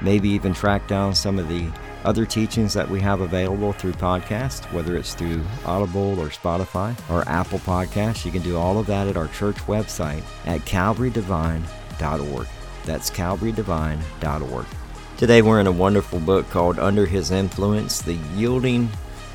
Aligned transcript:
maybe 0.00 0.28
even 0.28 0.54
track 0.54 0.86
down 0.86 1.14
some 1.14 1.38
of 1.38 1.48
the 1.48 1.68
other 2.04 2.24
teachings 2.24 2.72
that 2.74 2.88
we 2.88 3.00
have 3.00 3.20
available 3.20 3.72
through 3.72 3.92
podcast, 3.92 4.70
whether 4.72 4.96
it's 4.96 5.14
through 5.14 5.42
Audible 5.64 6.18
or 6.20 6.28
Spotify 6.28 6.96
or 7.10 7.28
Apple 7.28 7.58
Podcasts. 7.60 8.24
You 8.24 8.30
can 8.30 8.42
do 8.42 8.56
all 8.56 8.78
of 8.78 8.86
that 8.86 9.08
at 9.08 9.16
our 9.16 9.28
church 9.28 9.56
website 9.66 10.22
at 10.46 10.60
calvarydevine.org. 10.60 12.46
That's 12.84 13.10
calvarydevine.org. 13.10 14.66
Today 15.16 15.42
we're 15.42 15.60
in 15.60 15.66
a 15.66 15.72
wonderful 15.72 16.20
book 16.20 16.48
called 16.50 16.78
Under 16.78 17.04
His 17.04 17.30
Influence 17.32 18.00
The 18.00 18.18
Yielding 18.36 18.88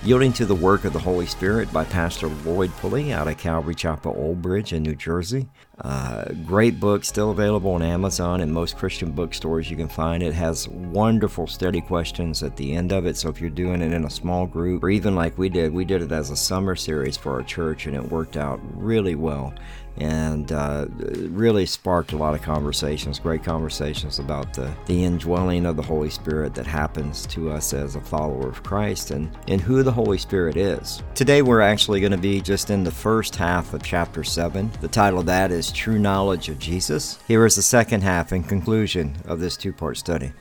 Yielding 0.04 0.34
to 0.34 0.46
the 0.46 0.54
Work 0.54 0.84
of 0.84 0.92
the 0.92 1.00
Holy 1.00 1.26
Spirit 1.26 1.72
by 1.72 1.86
Pastor 1.86 2.28
Lloyd 2.28 2.72
Pulley 2.78 3.14
out 3.14 3.30
of 3.30 3.38
Calvary 3.38 3.74
Chapel 3.74 4.14
Old 4.18 4.42
Bridge 4.42 4.74
in 4.74 4.84
New 4.84 4.96
Jersey. 4.96 5.48
Uh, 5.82 6.26
great 6.46 6.80
book, 6.80 7.04
still 7.04 7.32
available 7.32 7.72
on 7.72 7.82
Amazon 7.82 8.42
and 8.42 8.54
most 8.54 8.78
Christian 8.78 9.12
bookstores 9.12 9.72
you 9.72 9.76
can 9.76 9.88
find. 9.88 10.22
It 10.22 10.34
has 10.34 10.68
wonderful 10.70 11.48
study 11.48 11.82
questions 11.82 12.44
at 12.44 12.56
the 12.56 12.76
end 12.76 12.92
of 12.92 13.08
it. 13.08 13.18
So 13.18 13.30
if 13.30 13.42
you're 13.42 13.50
doing 13.50 13.82
it 13.82 13.92
in 13.92 14.06
a 14.06 14.10
small 14.10 14.46
group, 14.46 14.84
or 14.84 14.92
even 14.92 15.16
like 15.16 15.36
we 15.38 15.50
did, 15.50 15.74
we 15.74 15.84
did 15.84 16.04
it 16.04 16.12
as 16.12 16.30
a 16.30 16.36
summer 16.36 16.76
series 16.76 17.18
for 17.18 17.34
our 17.34 17.44
church 17.44 17.88
and 17.88 17.96
it 17.96 18.12
worked 18.12 18.38
out 18.38 18.60
really 18.76 19.16
well 19.16 19.54
and 19.98 20.52
uh, 20.52 20.88
really 21.30 21.66
sparked 21.66 22.14
a 22.14 22.18
lot 22.18 22.34
of 22.34 22.42
conversations, 22.42 23.20
great 23.20 23.44
conversations 23.44 24.20
about 24.20 24.54
the, 24.54 24.74
the 24.88 25.04
indwelling 25.04 25.66
of 25.66 25.76
the 25.76 25.84
Holy 25.84 26.10
Spirit 26.10 26.56
that 26.56 26.66
happens 26.66 27.28
to 27.28 27.52
us 27.52 27.74
as 27.74 27.96
a 27.96 28.02
follower 28.02 28.50
of 28.50 28.64
Christ 28.64 29.12
and, 29.12 29.30
and 29.48 29.62
who 29.62 29.84
the 29.84 29.92
Holy 29.92 30.18
Spirit 30.18 30.58
is. 30.58 31.04
Today 31.14 31.42
we're 31.42 31.62
actually 31.62 32.00
going 32.00 32.12
to 32.12 32.18
be 32.18 32.42
just 32.42 32.70
in 32.72 32.84
the 32.84 32.92
first 32.92 33.36
half 33.36 33.74
of 33.74 33.84
chapter 33.84 34.24
7. 34.24 34.72
The 34.82 34.88
title 34.88 35.20
of 35.20 35.26
that 35.28 35.52
is 35.52 35.63
True 35.72 36.00
Knowledge 36.00 36.50
of 36.50 36.60
Jesus. 36.60 37.20
Here 37.28 37.46
is 37.46 37.56
the 37.56 37.62
second 37.62 38.02
half 38.02 38.32
and 38.32 38.48
conclusion 38.48 39.16
of 39.26 39.40
this 39.40 39.58
two 39.58 39.74
part 39.74 39.98
study. 39.98 40.32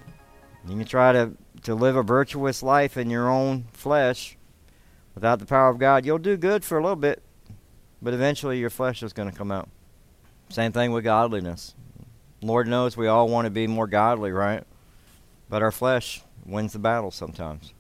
You 0.69 0.77
can 0.77 0.85
try 0.85 1.13
to, 1.13 1.33
to 1.63 1.75
live 1.75 1.97
a 1.97 2.03
virtuous 2.03 2.63
life 2.63 2.97
in 2.97 3.11
your 3.11 3.29
own 3.31 3.67
flesh 3.73 4.37
without 5.15 5.39
the 5.39 5.47
power 5.47 5.69
of 5.69 5.79
God. 5.79 6.07
You'll 6.07 6.19
do 6.19 6.37
good 6.37 6.65
for 6.65 6.79
a 6.79 6.83
little 6.83 6.97
bit 6.97 7.23
but 8.03 8.13
eventually 8.13 8.59
your 8.59 8.69
flesh 8.69 9.03
is 9.03 9.13
going 9.13 9.31
to 9.31 9.37
come 9.37 9.53
out. 9.53 9.69
Same 10.49 10.73
thing 10.73 10.91
with 10.91 11.05
godliness. 11.05 11.75
Lord 12.43 12.67
knows 12.67 12.97
we 12.97 13.07
all 13.07 13.29
want 13.29 13.47
to 13.47 13.51
be 13.51 13.69
more 13.69 13.87
godly, 13.87 14.33
right? 14.33 14.65
But 15.49 15.63
our 15.63 15.71
flesh 15.71 16.23
wins 16.45 16.73
the 16.73 16.81
battle 16.81 17.13
sometimes. 17.13 17.73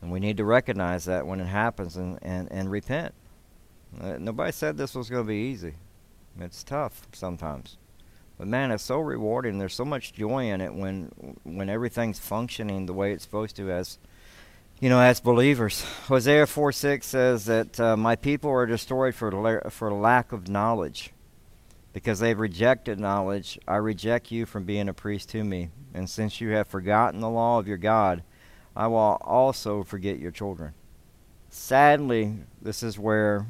And 0.00 0.10
we 0.10 0.18
need 0.18 0.38
to 0.38 0.44
recognize 0.44 1.04
that 1.04 1.26
when 1.26 1.40
it 1.40 1.46
happens 1.46 1.96
and, 1.96 2.18
and, 2.22 2.50
and 2.50 2.70
repent. 2.70 3.14
Uh, 4.00 4.16
nobody 4.18 4.50
said 4.50 4.78
this 4.78 4.94
was 4.94 5.10
going 5.10 5.24
to 5.24 5.28
be 5.28 5.50
easy. 5.50 5.74
It's 6.40 6.64
tough 6.64 7.06
sometimes. 7.12 7.76
But 8.38 8.48
man, 8.48 8.70
it's 8.70 8.82
so 8.82 8.98
rewarding. 8.98 9.58
There's 9.58 9.74
so 9.74 9.84
much 9.84 10.14
joy 10.14 10.50
in 10.50 10.60
it 10.60 10.74
when 10.74 11.36
when 11.42 11.68
everything's 11.68 12.18
functioning 12.18 12.86
the 12.86 12.94
way 12.94 13.12
it's 13.12 13.24
supposed 13.24 13.56
to 13.56 13.70
as 13.70 13.98
you 14.80 14.88
know, 14.88 15.00
as 15.00 15.20
believers. 15.20 15.84
Hosea 16.06 16.46
4 16.46 16.72
6 16.72 17.06
says 17.06 17.44
that 17.44 17.78
uh, 17.78 17.96
my 17.98 18.16
people 18.16 18.50
are 18.50 18.64
destroyed 18.64 19.14
for, 19.14 19.30
la- 19.30 19.68
for 19.68 19.92
lack 19.92 20.32
of 20.32 20.48
knowledge. 20.48 21.12
Because 21.92 22.20
they've 22.20 22.38
rejected 22.38 22.98
knowledge, 22.98 23.58
I 23.68 23.76
reject 23.76 24.30
you 24.30 24.46
from 24.46 24.64
being 24.64 24.88
a 24.88 24.94
priest 24.94 25.28
to 25.30 25.44
me. 25.44 25.70
And 25.92 26.08
since 26.08 26.40
you 26.40 26.50
have 26.50 26.68
forgotten 26.68 27.20
the 27.20 27.28
law 27.28 27.58
of 27.58 27.68
your 27.68 27.76
God, 27.76 28.22
I 28.74 28.86
will 28.86 29.18
also 29.20 29.82
forget 29.82 30.18
your 30.18 30.30
children. 30.30 30.72
Sadly, 31.50 32.36
this 32.62 32.82
is 32.82 32.98
where 32.98 33.46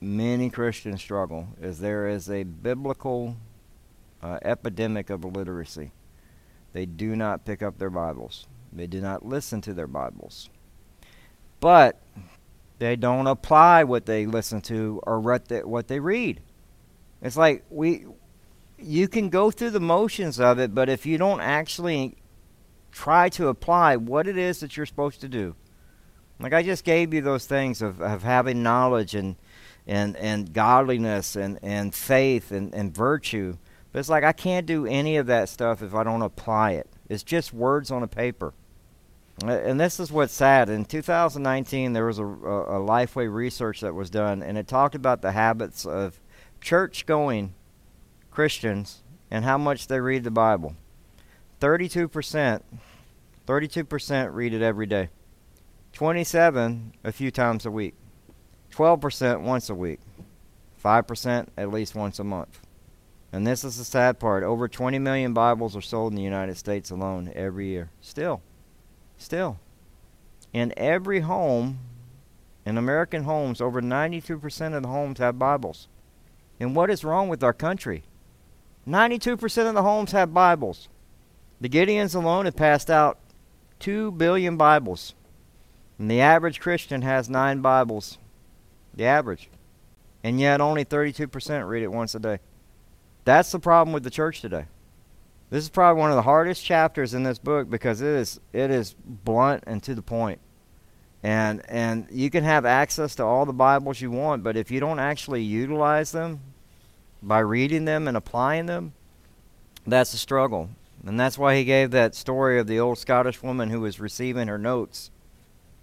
many 0.00 0.50
Christians 0.50 1.00
struggle, 1.00 1.48
is 1.60 1.80
there 1.80 2.08
is 2.08 2.30
a 2.30 2.44
biblical 2.44 3.36
uh, 4.22 4.38
epidemic 4.42 5.10
of 5.10 5.24
illiteracy. 5.24 5.92
They 6.72 6.86
do 6.86 7.16
not 7.16 7.44
pick 7.44 7.62
up 7.62 7.78
their 7.78 7.90
Bibles. 7.90 8.46
They 8.72 8.86
do 8.86 9.00
not 9.00 9.24
listen 9.24 9.60
to 9.62 9.74
their 9.74 9.86
Bibles. 9.86 10.50
But 11.60 12.00
they 12.78 12.94
don't 12.94 13.26
apply 13.26 13.84
what 13.84 14.06
they 14.06 14.26
listen 14.26 14.60
to 14.62 15.00
or 15.04 15.20
what 15.20 15.48
they, 15.48 15.62
what 15.64 15.88
they 15.88 15.98
read. 15.98 16.40
It's 17.20 17.36
like 17.36 17.64
we 17.70 18.06
you 18.80 19.08
can 19.08 19.28
go 19.28 19.50
through 19.50 19.70
the 19.70 19.80
motions 19.80 20.38
of 20.38 20.60
it, 20.60 20.72
but 20.72 20.88
if 20.88 21.04
you 21.04 21.18
don't 21.18 21.40
actually 21.40 22.16
try 22.92 23.28
to 23.30 23.48
apply 23.48 23.96
what 23.96 24.28
it 24.28 24.36
is 24.36 24.60
that 24.60 24.76
you're 24.76 24.86
supposed 24.86 25.20
to 25.20 25.28
do. 25.28 25.56
Like 26.40 26.52
I 26.52 26.62
just 26.62 26.84
gave 26.84 27.12
you 27.12 27.20
those 27.20 27.46
things 27.46 27.82
of, 27.82 28.00
of 28.00 28.22
having 28.22 28.62
knowledge 28.62 29.14
and 29.14 29.36
and, 29.88 30.16
and 30.18 30.52
godliness 30.52 31.34
and, 31.34 31.58
and 31.62 31.94
faith 31.94 32.52
and, 32.52 32.74
and 32.74 32.94
virtue. 32.94 33.56
But 33.90 34.00
it's 34.00 34.08
like 34.10 34.22
I 34.22 34.32
can't 34.32 34.66
do 34.66 34.86
any 34.86 35.16
of 35.16 35.26
that 35.26 35.48
stuff 35.48 35.82
if 35.82 35.94
I 35.94 36.04
don't 36.04 36.22
apply 36.22 36.72
it. 36.72 36.88
It's 37.08 37.22
just 37.22 37.54
words 37.54 37.90
on 37.90 38.02
a 38.02 38.08
paper. 38.08 38.52
And 39.42 39.80
this 39.80 39.98
is 39.98 40.12
what's 40.12 40.32
sad. 40.32 40.68
In 40.68 40.84
2019, 40.84 41.92
there 41.92 42.06
was 42.06 42.18
a, 42.18 42.24
a, 42.24 42.80
a 42.80 42.86
Lifeway 42.86 43.32
research 43.32 43.80
that 43.80 43.94
was 43.94 44.10
done, 44.10 44.42
and 44.42 44.58
it 44.58 44.66
talked 44.66 44.96
about 44.96 45.22
the 45.22 45.32
habits 45.32 45.86
of 45.86 46.20
church 46.60 47.06
going 47.06 47.54
Christians 48.30 49.02
and 49.30 49.44
how 49.44 49.56
much 49.56 49.86
they 49.86 50.00
read 50.00 50.24
the 50.24 50.30
Bible. 50.30 50.74
32%, 51.60 52.62
32% 53.46 54.34
read 54.34 54.54
it 54.54 54.62
every 54.62 54.86
day. 54.86 55.08
27 55.92 56.94
a 57.04 57.12
few 57.12 57.30
times 57.30 57.64
a 57.64 57.70
week. 57.70 57.94
12% 58.72 59.40
once 59.40 59.70
a 59.70 59.74
week. 59.74 60.00
5% 60.82 61.48
at 61.56 61.72
least 61.72 61.94
once 61.94 62.18
a 62.18 62.24
month. 62.24 62.60
And 63.32 63.46
this 63.46 63.64
is 63.64 63.76
the 63.76 63.84
sad 63.84 64.18
part. 64.18 64.42
Over 64.42 64.68
20 64.68 64.98
million 64.98 65.34
Bibles 65.34 65.76
are 65.76 65.82
sold 65.82 66.12
in 66.12 66.16
the 66.16 66.22
United 66.22 66.56
States 66.56 66.90
alone 66.90 67.30
every 67.34 67.66
year. 67.68 67.90
Still. 68.00 68.40
Still. 69.18 69.58
In 70.52 70.72
every 70.76 71.20
home, 71.20 71.78
in 72.64 72.78
American 72.78 73.24
homes, 73.24 73.60
over 73.60 73.82
92% 73.82 74.74
of 74.74 74.82
the 74.82 74.88
homes 74.88 75.18
have 75.18 75.38
Bibles. 75.38 75.88
And 76.58 76.74
what 76.74 76.90
is 76.90 77.04
wrong 77.04 77.28
with 77.28 77.42
our 77.42 77.52
country? 77.52 78.04
92% 78.86 79.68
of 79.68 79.74
the 79.74 79.82
homes 79.82 80.12
have 80.12 80.32
Bibles. 80.32 80.88
The 81.60 81.68
Gideons 81.68 82.14
alone 82.14 82.46
have 82.46 82.56
passed 82.56 82.90
out 82.90 83.18
2 83.80 84.12
billion 84.12 84.56
Bibles. 84.56 85.14
And 85.98 86.10
the 86.10 86.20
average 86.20 86.60
Christian 86.60 87.02
has 87.02 87.28
9 87.28 87.60
Bibles. 87.60 88.18
The 88.94 89.04
average. 89.04 89.48
And 90.22 90.40
yet 90.40 90.60
only 90.60 90.84
32% 90.84 91.68
read 91.68 91.82
it 91.82 91.92
once 91.92 92.14
a 92.14 92.18
day. 92.18 92.38
That's 93.24 93.52
the 93.52 93.58
problem 93.58 93.92
with 93.92 94.02
the 94.02 94.10
church 94.10 94.40
today. 94.40 94.66
This 95.50 95.64
is 95.64 95.70
probably 95.70 96.00
one 96.00 96.10
of 96.10 96.16
the 96.16 96.22
hardest 96.22 96.64
chapters 96.64 97.14
in 97.14 97.22
this 97.22 97.38
book 97.38 97.70
because 97.70 98.00
it 98.02 98.08
is 98.08 98.40
it 98.52 98.70
is 98.70 98.94
blunt 99.04 99.64
and 99.66 99.82
to 99.82 99.94
the 99.94 100.02
point. 100.02 100.40
And 101.22 101.62
and 101.68 102.06
you 102.10 102.30
can 102.30 102.44
have 102.44 102.66
access 102.66 103.14
to 103.16 103.24
all 103.24 103.46
the 103.46 103.52
Bibles 103.52 104.00
you 104.00 104.10
want, 104.10 104.42
but 104.42 104.56
if 104.56 104.70
you 104.70 104.78
don't 104.78 104.98
actually 104.98 105.42
utilize 105.42 106.12
them 106.12 106.40
by 107.22 107.38
reading 107.38 107.86
them 107.86 108.06
and 108.06 108.16
applying 108.16 108.66
them, 108.66 108.92
that's 109.86 110.12
a 110.12 110.18
struggle. 110.18 110.70
And 111.06 111.18
that's 111.18 111.38
why 111.38 111.56
he 111.56 111.64
gave 111.64 111.92
that 111.92 112.14
story 112.14 112.58
of 112.58 112.66
the 112.66 112.80
old 112.80 112.98
Scottish 112.98 113.42
woman 113.42 113.70
who 113.70 113.80
was 113.80 114.00
receiving 114.00 114.48
her 114.48 114.58
notes. 114.58 115.10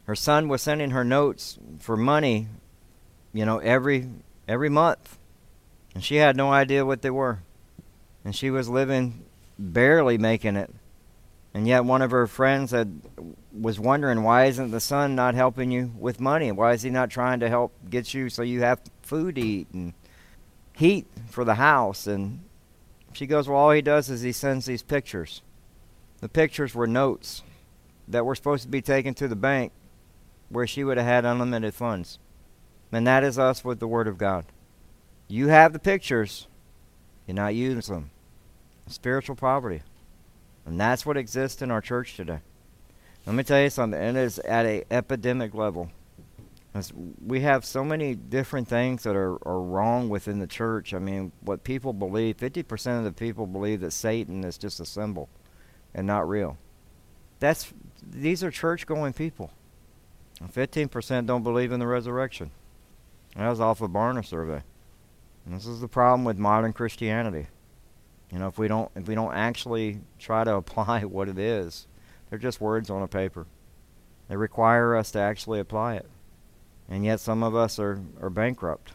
Her 0.05 0.15
son 0.15 0.47
was 0.47 0.61
sending 0.61 0.91
her 0.91 1.03
notes 1.03 1.57
for 1.79 1.97
money, 1.97 2.47
you 3.35 3.45
know, 3.45 3.59
every 3.59 4.09
every 4.47 4.69
month 4.69 5.17
and 5.93 6.03
she 6.03 6.17
had 6.17 6.35
no 6.35 6.51
idea 6.51 6.85
what 6.85 7.01
they 7.01 7.09
were. 7.09 7.39
And 8.23 8.35
she 8.35 8.49
was 8.49 8.67
living 8.67 9.25
barely 9.57 10.17
making 10.17 10.55
it. 10.57 10.73
And 11.53 11.67
yet 11.67 11.85
one 11.85 12.01
of 12.01 12.11
her 12.11 12.27
friends 12.27 12.71
had 12.71 13.01
was 13.53 13.79
wondering 13.79 14.23
why 14.23 14.45
isn't 14.45 14.71
the 14.71 14.81
son 14.81 15.15
not 15.15 15.35
helping 15.35 15.71
you 15.71 15.93
with 15.97 16.19
money? 16.19 16.51
Why 16.51 16.73
is 16.73 16.81
he 16.81 16.89
not 16.89 17.09
trying 17.09 17.39
to 17.39 17.49
help 17.49 17.73
get 17.89 18.13
you 18.13 18.29
so 18.29 18.41
you 18.41 18.61
have 18.61 18.81
food 19.01 19.35
to 19.35 19.41
eat 19.41 19.67
and 19.71 19.93
heat 20.73 21.07
for 21.29 21.45
the 21.45 21.55
house 21.55 22.07
and 22.07 22.41
She 23.13 23.25
goes, 23.27 23.47
Well, 23.47 23.57
all 23.57 23.71
he 23.71 23.81
does 23.81 24.09
is 24.09 24.21
he 24.21 24.33
sends 24.33 24.65
these 24.65 24.83
pictures. 24.83 25.41
The 26.19 26.27
pictures 26.27 26.75
were 26.75 26.87
notes 26.87 27.43
that 28.07 28.25
were 28.25 28.35
supposed 28.35 28.63
to 28.63 28.69
be 28.69 28.81
taken 28.81 29.13
to 29.15 29.27
the 29.27 29.35
bank 29.37 29.71
where 30.49 30.67
she 30.67 30.83
would 30.83 30.97
have 30.97 31.07
had 31.07 31.25
unlimited 31.25 31.73
funds. 31.73 32.19
And 32.95 33.05
that 33.07 33.25
is 33.25 33.37
us 33.37 33.61
with 33.65 33.81
the 33.81 33.89
Word 33.89 34.07
of 34.07 34.17
God. 34.17 34.45
You 35.27 35.49
have 35.49 35.73
the 35.73 35.79
pictures, 35.79 36.47
you're 37.27 37.35
not 37.35 37.53
using 37.53 37.93
them. 37.93 38.09
Spiritual 38.87 39.35
poverty. 39.35 39.81
And 40.65 40.79
that's 40.79 41.05
what 41.05 41.17
exists 41.17 41.61
in 41.61 41.71
our 41.71 41.81
church 41.81 42.15
today. 42.15 42.39
Let 43.25 43.35
me 43.35 43.43
tell 43.43 43.59
you 43.59 43.69
something, 43.69 43.99
it 43.99 44.15
is 44.15 44.39
at 44.39 44.65
a 44.65 44.85
epidemic 44.89 45.53
level. 45.53 45.91
We 47.21 47.41
have 47.41 47.65
so 47.65 47.83
many 47.83 48.15
different 48.15 48.69
things 48.69 49.03
that 49.03 49.15
are, 49.17 49.45
are 49.45 49.59
wrong 49.59 50.07
within 50.07 50.39
the 50.39 50.47
church. 50.47 50.93
I 50.93 50.99
mean, 50.99 51.33
what 51.41 51.65
people 51.65 51.91
believe, 51.91 52.37
50% 52.37 52.97
of 52.97 53.03
the 53.03 53.11
people 53.11 53.45
believe 53.45 53.81
that 53.81 53.91
Satan 53.91 54.45
is 54.45 54.57
just 54.57 54.79
a 54.79 54.85
symbol 54.85 55.27
and 55.93 56.07
not 56.07 56.29
real. 56.29 56.57
That's 57.41 57.73
these 58.09 58.41
are 58.41 58.51
church 58.51 58.87
going 58.87 59.11
people. 59.11 59.51
15% 60.41 61.25
don't 61.25 61.43
believe 61.43 61.73
in 61.73 61.81
the 61.81 61.87
resurrection. 61.87 62.51
That 63.35 63.49
was 63.49 63.59
off 63.59 63.81
a 63.81 63.87
Barna 63.87 64.25
survey. 64.25 64.63
And 65.45 65.55
this 65.55 65.65
is 65.65 65.81
the 65.81 65.87
problem 65.87 66.23
with 66.23 66.37
modern 66.37 66.73
Christianity. 66.73 67.47
You 68.31 68.39
know, 68.39 68.47
if 68.47 68.57
we 68.57 68.67
don't 68.67 68.89
if 68.95 69.07
we 69.07 69.15
don't 69.15 69.33
actually 69.33 69.99
try 70.19 70.43
to 70.43 70.55
apply 70.55 71.01
what 71.01 71.29
it 71.29 71.37
is, 71.37 71.87
they're 72.29 72.39
just 72.39 72.61
words 72.61 72.89
on 72.89 73.01
a 73.01 73.07
paper. 73.07 73.45
They 74.27 74.35
require 74.35 74.95
us 74.95 75.11
to 75.11 75.19
actually 75.19 75.59
apply 75.59 75.95
it. 75.95 76.09
And 76.89 77.05
yet 77.05 77.19
some 77.19 77.43
of 77.43 77.55
us 77.55 77.79
are, 77.79 77.99
are 78.21 78.29
bankrupt 78.29 78.93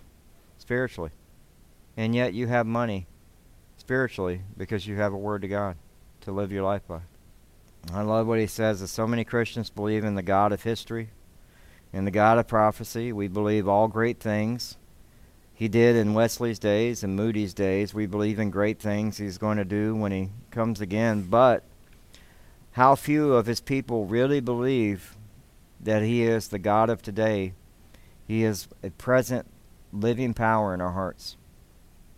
spiritually. 0.59 1.11
And 1.97 2.15
yet 2.15 2.35
you 2.35 2.47
have 2.47 2.67
money 2.67 3.07
spiritually 3.77 4.43
because 4.57 4.87
you 4.87 4.97
have 4.97 5.13
a 5.13 5.19
word 5.19 5.43
to 5.43 5.49
God 5.49 5.77
to 6.23 6.33
live 6.33 6.53
your 6.53 6.63
life 6.63 6.87
by. 6.87 7.01
I 7.93 8.03
love 8.03 8.27
what 8.27 8.39
he 8.39 8.47
says 8.47 8.81
that 8.81 8.89
so 8.89 9.07
many 9.07 9.25
Christians 9.25 9.71
believe 9.71 10.05
in 10.05 10.15
the 10.15 10.23
God 10.23 10.53
of 10.53 10.63
history, 10.63 11.11
in 11.93 12.05
the 12.05 12.11
God 12.11 12.39
of 12.39 12.47
prophecy. 12.47 13.13
We 13.13 13.29
believe 13.29 13.69
all 13.69 13.89
great 13.89 14.21
things 14.21 14.77
he 15.61 15.69
did 15.69 15.95
in 15.95 16.15
Wesley's 16.15 16.59
days 16.59 17.05
and 17.05 17.15
Moody's 17.15 17.53
days. 17.53 17.93
We 17.93 18.07
believe 18.07 18.39
in 18.39 18.51
great 18.51 18.81
things 18.81 19.19
he's 19.19 19.37
going 19.37 19.59
to 19.59 19.65
do 19.65 19.95
when 19.95 20.11
he 20.11 20.31
comes 20.51 20.81
again. 20.81 21.27
But 21.29 21.65
how 22.73 22.95
few 22.95 23.35
of 23.35 23.47
his 23.47 23.61
people 23.61 24.07
really 24.07 24.41
believe 24.41 25.17
that 25.79 26.03
he 26.03 26.23
is 26.23 26.49
the 26.49 26.59
God 26.59 26.89
of 26.89 27.03
today. 27.03 27.53
He 28.27 28.45
is 28.45 28.69
a 28.83 28.91
present 28.91 29.47
living 29.93 30.35
power 30.35 30.73
in 30.73 30.81
our 30.81 30.93
hearts. 30.93 31.37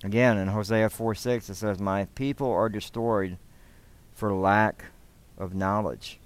Again, 0.05 0.37
in 0.37 0.49
Hosea 0.49 0.91
4 0.91 1.15
6, 1.15 1.51
it 1.51 1.55
says, 1.55 1.79
My 1.79 2.07
people 2.15 2.51
are 2.51 2.69
destroyed 2.69 3.39
for 4.13 4.33
lack 4.33 4.87
of 5.39 5.55
knowledge. 5.55 6.21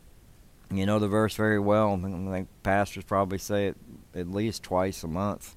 You 0.70 0.84
know 0.84 0.98
the 0.98 1.08
verse 1.08 1.34
very 1.34 1.60
well. 1.60 1.94
I 1.94 2.32
think 2.32 2.48
pastors 2.62 3.04
probably 3.04 3.38
say 3.38 3.68
it 3.68 3.76
at 4.14 4.28
least 4.28 4.62
twice 4.62 5.04
a 5.04 5.08
month 5.08 5.56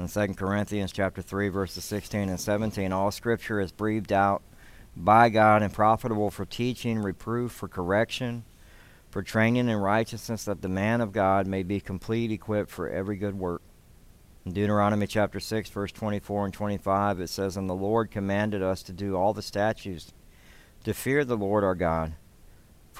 in 0.00 0.08
2 0.08 0.34
Corinthians 0.34 0.92
chapter 0.92 1.20
3 1.20 1.48
verses 1.48 1.84
16 1.84 2.28
and 2.28 2.40
17 2.40 2.92
all 2.92 3.10
scripture 3.10 3.60
is 3.60 3.72
breathed 3.72 4.12
out 4.12 4.42
by 4.96 5.28
God 5.28 5.62
and 5.62 5.72
profitable 5.72 6.30
for 6.30 6.44
teaching, 6.44 6.98
reproof, 6.98 7.52
for 7.52 7.68
correction, 7.68 8.44
for 9.10 9.22
training 9.22 9.68
in 9.68 9.76
righteousness 9.76 10.44
that 10.44 10.62
the 10.62 10.68
man 10.68 11.00
of 11.00 11.12
God 11.12 11.46
may 11.46 11.62
be 11.62 11.80
complete 11.80 12.32
equipped 12.32 12.70
for 12.70 12.88
every 12.88 13.16
good 13.16 13.38
work. 13.38 13.62
In 14.46 14.52
Deuteronomy 14.52 15.06
chapter 15.06 15.38
6 15.38 15.68
verse 15.68 15.92
24 15.92 16.46
and 16.46 16.54
25 16.54 17.20
it 17.20 17.28
says 17.28 17.58
and 17.58 17.68
the 17.68 17.74
Lord 17.74 18.10
commanded 18.10 18.62
us 18.62 18.82
to 18.84 18.92
do 18.92 19.16
all 19.16 19.34
the 19.34 19.42
statutes 19.42 20.12
to 20.84 20.94
fear 20.94 21.26
the 21.26 21.36
Lord 21.36 21.62
our 21.62 21.74
God 21.74 22.14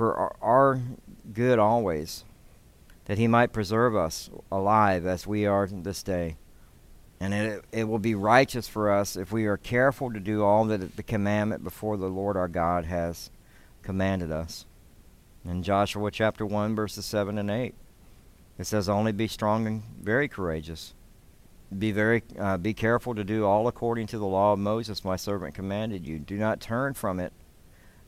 for 0.00 0.16
our, 0.16 0.36
our 0.40 0.80
good 1.34 1.58
always 1.58 2.24
that 3.04 3.18
he 3.18 3.28
might 3.28 3.52
preserve 3.52 3.94
us 3.94 4.30
alive 4.50 5.04
as 5.04 5.26
we 5.26 5.44
are 5.44 5.66
this 5.66 6.02
day 6.02 6.38
and 7.20 7.34
it, 7.34 7.62
it 7.70 7.84
will 7.84 7.98
be 7.98 8.14
righteous 8.14 8.66
for 8.66 8.90
us 8.90 9.14
if 9.14 9.30
we 9.30 9.44
are 9.44 9.58
careful 9.58 10.10
to 10.10 10.18
do 10.18 10.42
all 10.42 10.64
that 10.64 10.96
the 10.96 11.02
commandment 11.02 11.62
before 11.62 11.98
the 11.98 12.08
Lord 12.08 12.38
our 12.38 12.48
God 12.48 12.86
has 12.86 13.30
commanded 13.82 14.32
us. 14.32 14.64
In 15.44 15.62
Joshua 15.62 16.10
chapter 16.10 16.46
1, 16.46 16.74
verses 16.74 17.04
7 17.04 17.36
and 17.36 17.50
8, 17.50 17.74
it 18.58 18.66
says, 18.66 18.88
Only 18.88 19.12
be 19.12 19.28
strong 19.28 19.66
and 19.66 19.82
very 20.00 20.28
courageous. 20.28 20.94
Be 21.78 21.92
very 21.92 22.22
uh, 22.38 22.56
be 22.56 22.72
careful 22.72 23.14
to 23.14 23.22
do 23.22 23.44
all 23.44 23.68
according 23.68 24.06
to 24.06 24.18
the 24.18 24.24
law 24.24 24.54
of 24.54 24.58
Moses, 24.60 25.04
my 25.04 25.16
servant, 25.16 25.54
commanded 25.54 26.06
you. 26.06 26.18
Do 26.18 26.38
not 26.38 26.58
turn 26.58 26.94
from 26.94 27.20
it 27.20 27.34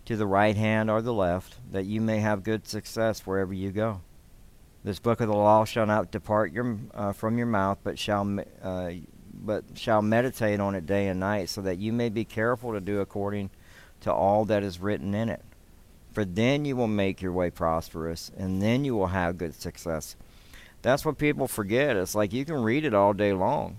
to 0.04 0.16
the 0.16 0.26
right 0.26 0.56
hand 0.56 0.90
or 0.90 1.00
the 1.00 1.12
left, 1.12 1.56
that 1.70 1.87
you 1.87 2.00
may 2.00 2.19
have 2.19 2.43
good 2.43 2.66
success 2.66 3.20
wherever 3.20 3.54
you 3.54 3.70
go. 3.70 4.00
This 4.84 4.99
book 4.99 5.20
of 5.20 5.28
the 5.28 5.34
law 5.34 5.64
shall 5.64 5.87
not 5.87 6.10
depart 6.10 6.52
your, 6.52 6.78
uh, 6.93 7.12
from 7.12 7.38
your 7.38 7.46
mouth, 7.46 7.78
but 7.84 7.99
shall 7.99 8.40
uh, 8.62 8.90
but 9.44 9.64
shall 9.75 10.02
meditate 10.02 10.60
on 10.60 10.75
it 10.75 10.87
day 10.87 11.08
and 11.08 11.19
night, 11.19 11.49
so 11.49 11.62
that 11.62 11.78
you 11.78 11.93
may 11.93 12.08
be 12.08 12.25
careful 12.25 12.72
to 12.72 12.81
do 12.81 13.00
according 13.00 13.50
to 14.00 14.12
all 14.12 14.44
that 14.44 14.62
is 14.62 14.81
written 14.81 15.14
in 15.14 15.28
it. 15.28 15.43
For 16.12 16.25
then 16.25 16.64
you 16.64 16.76
will 16.76 16.88
make 16.88 17.22
your 17.22 17.32
way 17.32 17.50
prosperous, 17.50 18.31
and 18.37 18.60
then 18.60 18.84
you 18.84 18.94
will 18.94 19.08
have 19.08 19.38
good 19.38 19.54
success. 19.54 20.16
That's 20.82 21.04
what 21.04 21.16
people 21.16 21.49
forget. 21.49 21.96
It's 21.96 22.14
like 22.14 22.32
you 22.32 22.44
can 22.44 22.62
read 22.62 22.84
it 22.84 22.94
all 22.94 23.12
day 23.12 23.32
long, 23.32 23.76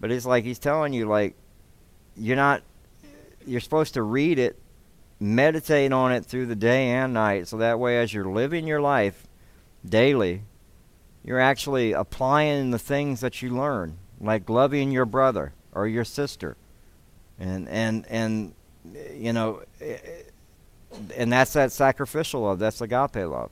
but 0.00 0.10
it's 0.10 0.26
like 0.26 0.44
he's 0.44 0.58
telling 0.58 0.92
you, 0.92 1.06
like 1.06 1.36
you're 2.16 2.36
not. 2.36 2.62
You're 3.46 3.60
supposed 3.60 3.94
to 3.94 4.02
read 4.02 4.38
it, 4.38 4.58
meditate 5.20 5.92
on 5.92 6.12
it 6.12 6.24
through 6.24 6.46
the 6.46 6.56
day 6.56 6.90
and 6.90 7.14
night, 7.14 7.48
so 7.48 7.56
that 7.58 7.78
way, 7.78 7.98
as 7.98 8.12
you're 8.12 8.24
living 8.24 8.66
your 8.66 8.80
life 8.80 9.26
daily, 9.84 10.42
you're 11.24 11.40
actually 11.40 11.92
applying 11.92 12.70
the 12.70 12.78
things 12.78 13.20
that 13.20 13.42
you 13.42 13.50
learn, 13.50 13.98
like 14.20 14.48
loving 14.48 14.90
your 14.90 15.06
brother 15.06 15.52
or 15.72 15.88
your 15.88 16.04
sister. 16.04 16.56
And 17.38 17.68
and 17.68 18.06
and 18.08 18.54
you 19.12 19.32
know 19.32 19.62
and 21.16 21.32
that's 21.32 21.52
that 21.54 21.72
sacrificial 21.72 22.42
love, 22.42 22.58
that's 22.58 22.80
agape 22.80 23.16
love. 23.16 23.50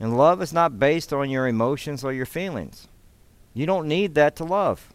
And 0.00 0.16
love 0.16 0.42
is 0.42 0.52
not 0.52 0.78
based 0.78 1.12
on 1.12 1.30
your 1.30 1.46
emotions 1.46 2.04
or 2.04 2.12
your 2.12 2.26
feelings. 2.26 2.88
You 3.54 3.66
don't 3.66 3.88
need 3.88 4.14
that 4.14 4.36
to 4.36 4.44
love. 4.44 4.92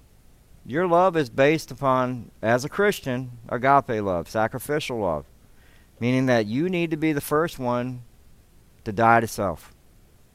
Your 0.66 0.88
love 0.88 1.18
is 1.18 1.30
based 1.30 1.72
upon, 1.72 2.32
as 2.42 2.63
a 2.63 2.70
Christian, 2.70 3.32
agape 3.50 4.02
love, 4.02 4.30
sacrificial 4.30 5.00
love, 5.00 5.25
meaning 6.03 6.25
that 6.25 6.45
you 6.45 6.67
need 6.67 6.91
to 6.91 6.98
be 6.98 7.13
the 7.13 7.22
first 7.22 7.57
one 7.57 8.01
to 8.83 8.91
die 8.91 9.22
to 9.22 9.25
self. 9.25 9.74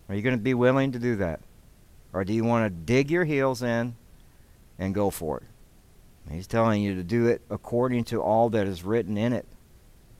Are 0.09 0.15
you 0.15 0.23
going 0.23 0.35
to 0.35 0.43
be 0.43 0.55
willing 0.55 0.93
to 0.93 0.99
do 0.99 1.17
that? 1.17 1.41
Or 2.15 2.25
do 2.25 2.33
you 2.33 2.43
want 2.43 2.65
to 2.65 2.71
dig 2.71 3.11
your 3.11 3.27
heels 3.27 3.63
in 3.63 3.95
and 4.79 4.95
go 4.95 5.11
for 5.11 5.37
it? 5.37 6.33
He's 6.33 6.47
telling 6.47 6.81
you 6.81 6.95
to 6.95 7.03
do 7.03 7.27
it 7.27 7.43
according 7.51 8.05
to 8.05 8.23
all 8.23 8.49
that 8.49 8.67
is 8.67 8.83
written 8.83 9.19
in 9.19 9.35
it. 9.35 9.47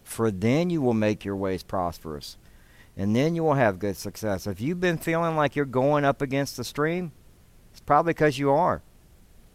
For 0.05 0.31
then 0.31 0.69
you 0.69 0.83
will 0.83 0.93
make 0.93 1.25
your 1.25 1.37
ways 1.37 1.63
prosperous. 1.63 2.37
And 2.95 3.17
then 3.17 3.35
you 3.35 3.43
will 3.43 3.55
have 3.55 3.79
good 3.79 3.97
success. 3.97 4.47
If 4.47 4.61
you've 4.61 4.83
been 4.83 4.99
feeling 4.99 5.35
like 5.35 5.57
you're 5.57 5.65
going 5.65 6.05
up 6.05 6.21
against 6.21 6.59
the 6.59 6.65
stream, 6.65 7.11
it's 7.71 7.81
probably 7.81 8.13
because 8.13 8.39
you 8.39 8.51
are. 8.51 8.83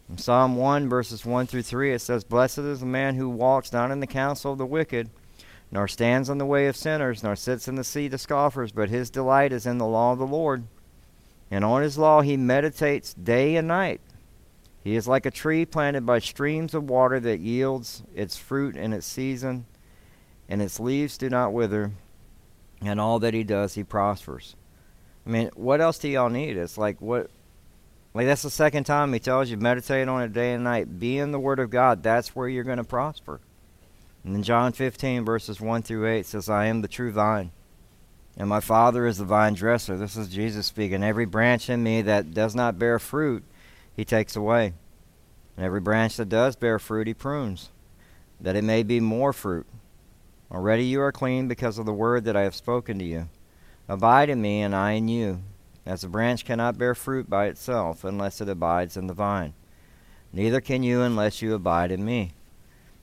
In 0.10 0.18
Psalm 0.18 0.56
1, 0.56 0.90
verses 0.90 1.24
1 1.24 1.46
through 1.46 1.62
3, 1.62 1.94
it 1.94 2.00
says, 2.00 2.24
Blessed 2.24 2.58
is 2.58 2.80
the 2.80 2.88
man 2.88 3.14
who 3.14 3.30
walks 3.30 3.72
not 3.72 3.92
in 3.92 4.00
the 4.00 4.08
counsel 4.08 4.54
of 4.54 4.58
the 4.58 4.66
wicked 4.66 5.12
nor 5.74 5.88
stands 5.88 6.30
in 6.30 6.38
the 6.38 6.46
way 6.46 6.68
of 6.68 6.76
sinners, 6.76 7.24
nor 7.24 7.36
sits 7.36 7.68
in 7.68 7.74
the 7.74 7.84
seat 7.84 8.14
of 8.14 8.22
scoffers, 8.22 8.72
but 8.72 8.90
his 8.90 9.10
delight 9.10 9.52
is 9.52 9.66
in 9.66 9.80
the 9.80 9.88
law 9.88 10.14
of 10.14 10.20
the 10.20 10.28
Lord. 10.28 10.66
And 11.50 11.66
on 11.66 11.82
his 11.82 11.98
law 11.98 12.22
he 12.22 12.38
meditates 12.38 13.16
day 13.16 13.56
and 13.56 13.68
night. 13.68 14.00
He 14.84 14.96
is 14.96 15.08
like 15.08 15.26
a 15.26 15.32
tree 15.32 15.66
planted 15.66 16.06
by 16.06 16.20
streams 16.20 16.76
of 16.76 16.92
water 16.92 17.20
that 17.22 17.40
yields 17.40 18.04
its 18.14 18.38
fruit 18.38 18.76
in 18.76 18.94
its 18.94 19.08
season, 19.08 19.66
and 20.48 20.62
its 20.62 20.80
leaves 20.80 21.18
do 21.18 21.28
not 21.28 21.54
wither, 21.54 21.92
and 22.80 23.02
all 23.02 23.18
that 23.20 23.34
he 23.34 23.44
does 23.44 23.74
he 23.74 23.84
prospers. 23.84 24.56
I 25.26 25.32
mean, 25.32 25.50
what 25.56 25.82
else 25.82 25.98
do 25.98 26.08
y'all 26.08 26.30
need? 26.30 26.56
It's 26.56 26.78
like 26.78 27.02
what 27.02 27.32
like 28.14 28.28
that's 28.28 28.44
the 28.44 28.52
second 28.52 28.84
time 28.84 29.12
he 29.12 29.20
tells 29.20 29.50
you 29.50 29.58
meditate 29.58 30.08
on 30.08 30.22
it 30.22 30.34
day 30.34 30.54
and 30.54 30.64
night. 30.64 31.00
Be 31.00 31.18
in 31.18 31.32
the 31.32 31.40
word 31.40 31.60
of 31.60 31.72
God. 31.72 32.04
That's 32.04 32.36
where 32.36 32.48
you're 32.48 32.64
going 32.64 32.78
to 32.78 32.84
prosper. 32.84 33.42
And 34.24 34.36
in 34.36 34.44
John 34.44 34.72
15, 34.72 35.26
verses 35.26 35.60
1 35.60 35.82
through 35.84 36.08
8 36.08 36.26
says, 36.26 36.50
I 36.50 36.66
am 36.66 36.82
the 36.82 36.88
true 36.88 37.12
vine, 37.12 37.52
and 38.38 38.48
my 38.48 38.60
Father 38.60 39.06
is 39.06 39.18
the 39.18 39.26
vine 39.26 39.54
dresser. 39.54 39.98
This 39.98 40.16
is 40.16 40.30
Jesus 40.30 40.66
speaking. 40.66 41.04
Every 41.04 41.26
branch 41.26 41.70
in 41.70 41.84
me 41.84 42.02
that 42.04 42.34
does 42.34 42.56
not 42.56 42.80
bear 42.80 43.00
fruit, 43.00 43.44
he 43.96 44.06
takes 44.06 44.36
away. 44.36 44.74
And 45.58 45.66
every 45.66 45.82
branch 45.82 46.18
that 46.18 46.30
does 46.30 46.56
bear 46.56 46.80
fruit, 46.80 47.08
he 47.08 47.14
prunes, 47.14 47.70
that 48.40 48.56
it 48.56 48.64
may 48.64 48.82
be 48.82 49.00
more 49.00 49.34
fruit. 49.34 49.68
Already 50.52 50.86
you 50.86 51.02
are 51.02 51.12
clean 51.12 51.48
because 51.48 51.78
of 51.78 51.86
the 51.86 51.94
word 51.94 52.26
that 52.26 52.36
I 52.36 52.42
have 52.44 52.56
spoken 52.56 53.00
to 53.00 53.06
you. 53.06 53.28
Abide 53.90 54.30
in 54.30 54.42
me, 54.42 54.62
and 54.62 54.74
I 54.74 54.92
in 54.92 55.08
you. 55.08 55.42
As 55.86 56.04
a 56.04 56.10
branch 56.10 56.46
cannot 56.46 56.78
bear 56.78 56.96
fruit 56.96 57.30
by 57.30 57.48
itself 57.48 58.04
unless 58.04 58.40
it 58.40 58.48
abides 58.48 58.96
in 58.96 59.08
the 59.08 59.14
vine. 59.14 59.54
Neither 60.32 60.62
can 60.62 60.82
you 60.82 61.02
unless 61.02 61.42
you 61.42 61.54
abide 61.54 61.92
in 61.92 62.06
me. 62.06 62.32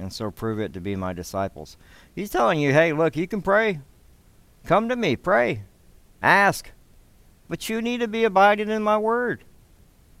and 0.00 0.12
so 0.12 0.30
prove 0.30 0.58
it 0.58 0.72
to 0.72 0.80
be 0.80 0.96
my 0.96 1.12
disciples. 1.12 1.76
He's 2.14 2.30
telling 2.30 2.58
you, 2.58 2.72
hey, 2.72 2.92
look, 2.92 3.16
you 3.16 3.28
can 3.28 3.42
pray. 3.42 3.80
Come 4.64 4.88
to 4.88 4.96
me, 4.96 5.16
pray, 5.16 5.62
ask. 6.22 6.70
But 7.48 7.68
you 7.68 7.82
need 7.82 8.00
to 8.00 8.08
be 8.08 8.24
abiding 8.24 8.70
in 8.70 8.82
my 8.82 8.98
word. 8.98 9.44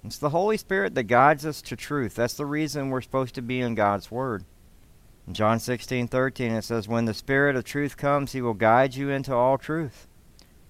It's 0.04 0.18
the 0.18 0.30
Holy 0.30 0.56
Spirit 0.56 0.94
that 0.94 1.04
guides 1.04 1.44
us 1.44 1.60
to 1.62 1.76
truth. 1.76 2.14
That's 2.14 2.34
the 2.34 2.46
reason 2.46 2.90
we're 2.90 3.02
supposed 3.02 3.34
to 3.34 3.42
be 3.42 3.60
in 3.60 3.74
God's 3.74 4.10
word. 4.10 4.44
In 5.26 5.34
John 5.34 5.60
16, 5.60 6.08
13, 6.08 6.52
it 6.52 6.62
says, 6.62 6.88
When 6.88 7.04
the 7.04 7.14
Spirit 7.14 7.54
of 7.54 7.64
truth 7.64 7.96
comes, 7.96 8.32
he 8.32 8.40
will 8.40 8.54
guide 8.54 8.94
you 8.94 9.10
into 9.10 9.34
all 9.34 9.58
truth. 9.58 10.08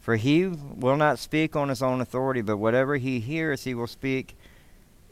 For 0.00 0.16
he 0.16 0.46
will 0.46 0.96
not 0.96 1.18
speak 1.18 1.54
on 1.54 1.68
his 1.68 1.82
own 1.82 2.00
authority, 2.00 2.40
but 2.40 2.56
whatever 2.56 2.96
he 2.96 3.20
hears, 3.20 3.64
he 3.64 3.74
will 3.74 3.86
speak, 3.86 4.36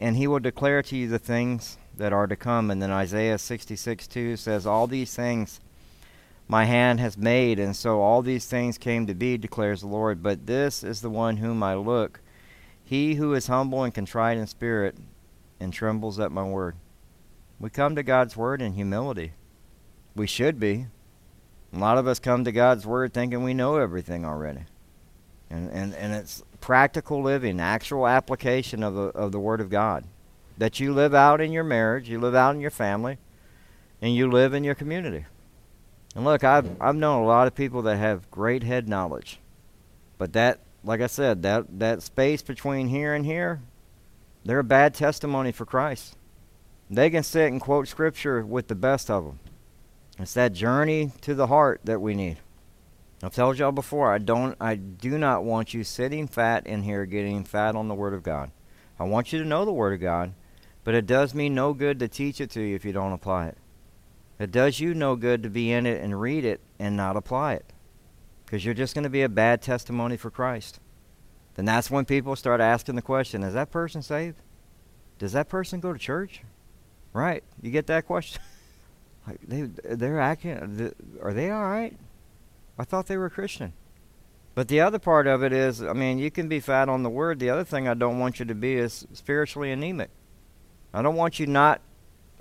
and 0.00 0.16
he 0.16 0.26
will 0.26 0.40
declare 0.40 0.82
to 0.82 0.96
you 0.96 1.08
the 1.08 1.18
things 1.18 1.78
that 1.98 2.12
are 2.12 2.26
to 2.26 2.36
come. 2.36 2.70
And 2.70 2.80
then 2.80 2.90
Isaiah 2.90 3.38
66, 3.38 4.06
2 4.06 4.36
says, 4.36 4.66
All 4.66 4.86
these 4.86 5.14
things 5.14 5.60
my 6.48 6.64
hand 6.64 6.98
has 7.00 7.18
made, 7.18 7.58
and 7.58 7.76
so 7.76 8.00
all 8.00 8.22
these 8.22 8.46
things 8.46 8.78
came 8.78 9.06
to 9.06 9.14
be, 9.14 9.36
declares 9.36 9.82
the 9.82 9.86
Lord. 9.86 10.22
But 10.22 10.46
this 10.46 10.82
is 10.82 11.02
the 11.02 11.10
one 11.10 11.36
whom 11.36 11.62
I 11.62 11.74
look, 11.74 12.20
he 12.82 13.16
who 13.16 13.34
is 13.34 13.48
humble 13.48 13.84
and 13.84 13.92
contrite 13.94 14.38
in 14.38 14.46
spirit, 14.46 14.96
and 15.60 15.72
trembles 15.72 16.18
at 16.18 16.32
my 16.32 16.44
word. 16.44 16.76
We 17.60 17.70
come 17.70 17.94
to 17.96 18.02
God's 18.02 18.36
word 18.36 18.62
in 18.62 18.72
humility. 18.72 19.32
We 20.14 20.26
should 20.26 20.58
be. 20.58 20.86
A 21.72 21.78
lot 21.78 21.98
of 21.98 22.06
us 22.06 22.18
come 22.18 22.44
to 22.44 22.52
God's 22.52 22.86
word 22.86 23.12
thinking 23.12 23.42
we 23.42 23.52
know 23.52 23.76
everything 23.76 24.24
already. 24.24 24.62
And, 25.50 25.70
and, 25.70 25.94
and 25.94 26.14
it's 26.14 26.42
practical 26.60 27.22
living, 27.22 27.60
actual 27.60 28.06
application 28.06 28.82
of 28.82 28.94
the, 28.94 29.02
of 29.02 29.32
the 29.32 29.40
Word 29.40 29.60
of 29.60 29.70
God. 29.70 30.04
That 30.58 30.80
you 30.80 30.92
live 30.92 31.14
out 31.14 31.40
in 31.40 31.52
your 31.52 31.64
marriage, 31.64 32.08
you 32.08 32.20
live 32.20 32.34
out 32.34 32.54
in 32.54 32.60
your 32.60 32.70
family, 32.70 33.18
and 34.02 34.14
you 34.14 34.30
live 34.30 34.52
in 34.52 34.64
your 34.64 34.74
community. 34.74 35.24
And 36.14 36.24
look, 36.24 36.44
I've 36.44 36.80
I've 36.80 36.96
known 36.96 37.22
a 37.22 37.26
lot 37.26 37.46
of 37.46 37.54
people 37.54 37.82
that 37.82 37.96
have 37.96 38.30
great 38.30 38.62
head 38.62 38.88
knowledge, 38.88 39.38
but 40.18 40.32
that, 40.32 40.60
like 40.82 41.00
I 41.00 41.06
said, 41.06 41.42
that 41.42 41.78
that 41.78 42.02
space 42.02 42.42
between 42.42 42.88
here 42.88 43.14
and 43.14 43.24
here, 43.24 43.60
they're 44.44 44.58
a 44.58 44.64
bad 44.64 44.94
testimony 44.94 45.52
for 45.52 45.64
Christ. 45.64 46.16
They 46.90 47.10
can 47.10 47.22
sit 47.22 47.52
and 47.52 47.60
quote 47.60 47.86
scripture 47.86 48.44
with 48.44 48.68
the 48.68 48.74
best 48.74 49.10
of 49.10 49.24
them. 49.24 49.38
It's 50.18 50.34
that 50.34 50.54
journey 50.54 51.12
to 51.20 51.34
the 51.34 51.46
heart 51.46 51.82
that 51.84 52.00
we 52.00 52.14
need. 52.14 52.38
I've 53.22 53.34
told 53.34 53.58
y'all 53.58 53.72
before, 53.72 54.12
I 54.12 54.18
don't 54.18 54.56
I 54.60 54.76
do 54.76 55.18
not 55.18 55.44
want 55.44 55.74
you 55.74 55.84
sitting 55.84 56.26
fat 56.26 56.66
in 56.66 56.82
here 56.82 57.04
getting 57.04 57.44
fat 57.44 57.76
on 57.76 57.88
the 57.88 57.94
word 57.94 58.14
of 58.14 58.22
God. 58.22 58.50
I 58.98 59.04
want 59.04 59.32
you 59.32 59.38
to 59.40 59.44
know 59.44 59.64
the 59.64 59.72
word 59.72 59.92
of 59.92 60.00
God, 60.00 60.32
but 60.88 60.94
it 60.94 61.04
does 61.04 61.34
me 61.34 61.50
no 61.50 61.74
good 61.74 61.98
to 61.98 62.08
teach 62.08 62.40
it 62.40 62.48
to 62.48 62.62
you 62.62 62.74
if 62.74 62.82
you 62.82 62.94
don't 62.94 63.12
apply 63.12 63.48
it. 63.48 63.58
It 64.38 64.50
does 64.50 64.80
you 64.80 64.94
no 64.94 65.16
good 65.16 65.42
to 65.42 65.50
be 65.50 65.70
in 65.70 65.84
it 65.84 66.02
and 66.02 66.18
read 66.18 66.46
it 66.46 66.62
and 66.78 66.96
not 66.96 67.14
apply 67.14 67.56
it. 67.56 67.74
Because 68.46 68.64
you're 68.64 68.72
just 68.72 68.94
going 68.94 69.04
to 69.04 69.10
be 69.10 69.20
a 69.20 69.28
bad 69.28 69.60
testimony 69.60 70.16
for 70.16 70.30
Christ. 70.30 70.80
Then 71.56 71.66
that's 71.66 71.90
when 71.90 72.06
people 72.06 72.36
start 72.36 72.62
asking 72.62 72.94
the 72.94 73.02
question 73.02 73.42
Is 73.42 73.52
that 73.52 73.70
person 73.70 74.00
saved? 74.00 74.40
Does 75.18 75.32
that 75.32 75.50
person 75.50 75.80
go 75.80 75.92
to 75.92 75.98
church? 75.98 76.40
Right. 77.12 77.44
You 77.60 77.70
get 77.70 77.86
that 77.88 78.06
question? 78.06 78.40
like 79.26 79.40
they, 79.46 79.64
they're 79.94 80.20
acting, 80.20 80.94
are 81.20 81.34
they 81.34 81.50
all 81.50 81.66
right? 81.66 81.98
I 82.78 82.84
thought 82.84 83.08
they 83.08 83.18
were 83.18 83.28
Christian. 83.28 83.74
But 84.54 84.68
the 84.68 84.80
other 84.80 84.98
part 84.98 85.26
of 85.26 85.42
it 85.42 85.52
is, 85.52 85.82
I 85.82 85.92
mean, 85.92 86.18
you 86.18 86.30
can 86.30 86.48
be 86.48 86.60
fat 86.60 86.88
on 86.88 87.02
the 87.02 87.10
word. 87.10 87.40
The 87.40 87.50
other 87.50 87.64
thing 87.64 87.86
I 87.86 87.92
don't 87.92 88.18
want 88.18 88.38
you 88.38 88.46
to 88.46 88.54
be 88.54 88.72
is 88.72 89.06
spiritually 89.12 89.70
anemic. 89.70 90.08
I 90.92 91.02
don't 91.02 91.16
want 91.16 91.38
you 91.38 91.46
not 91.46 91.80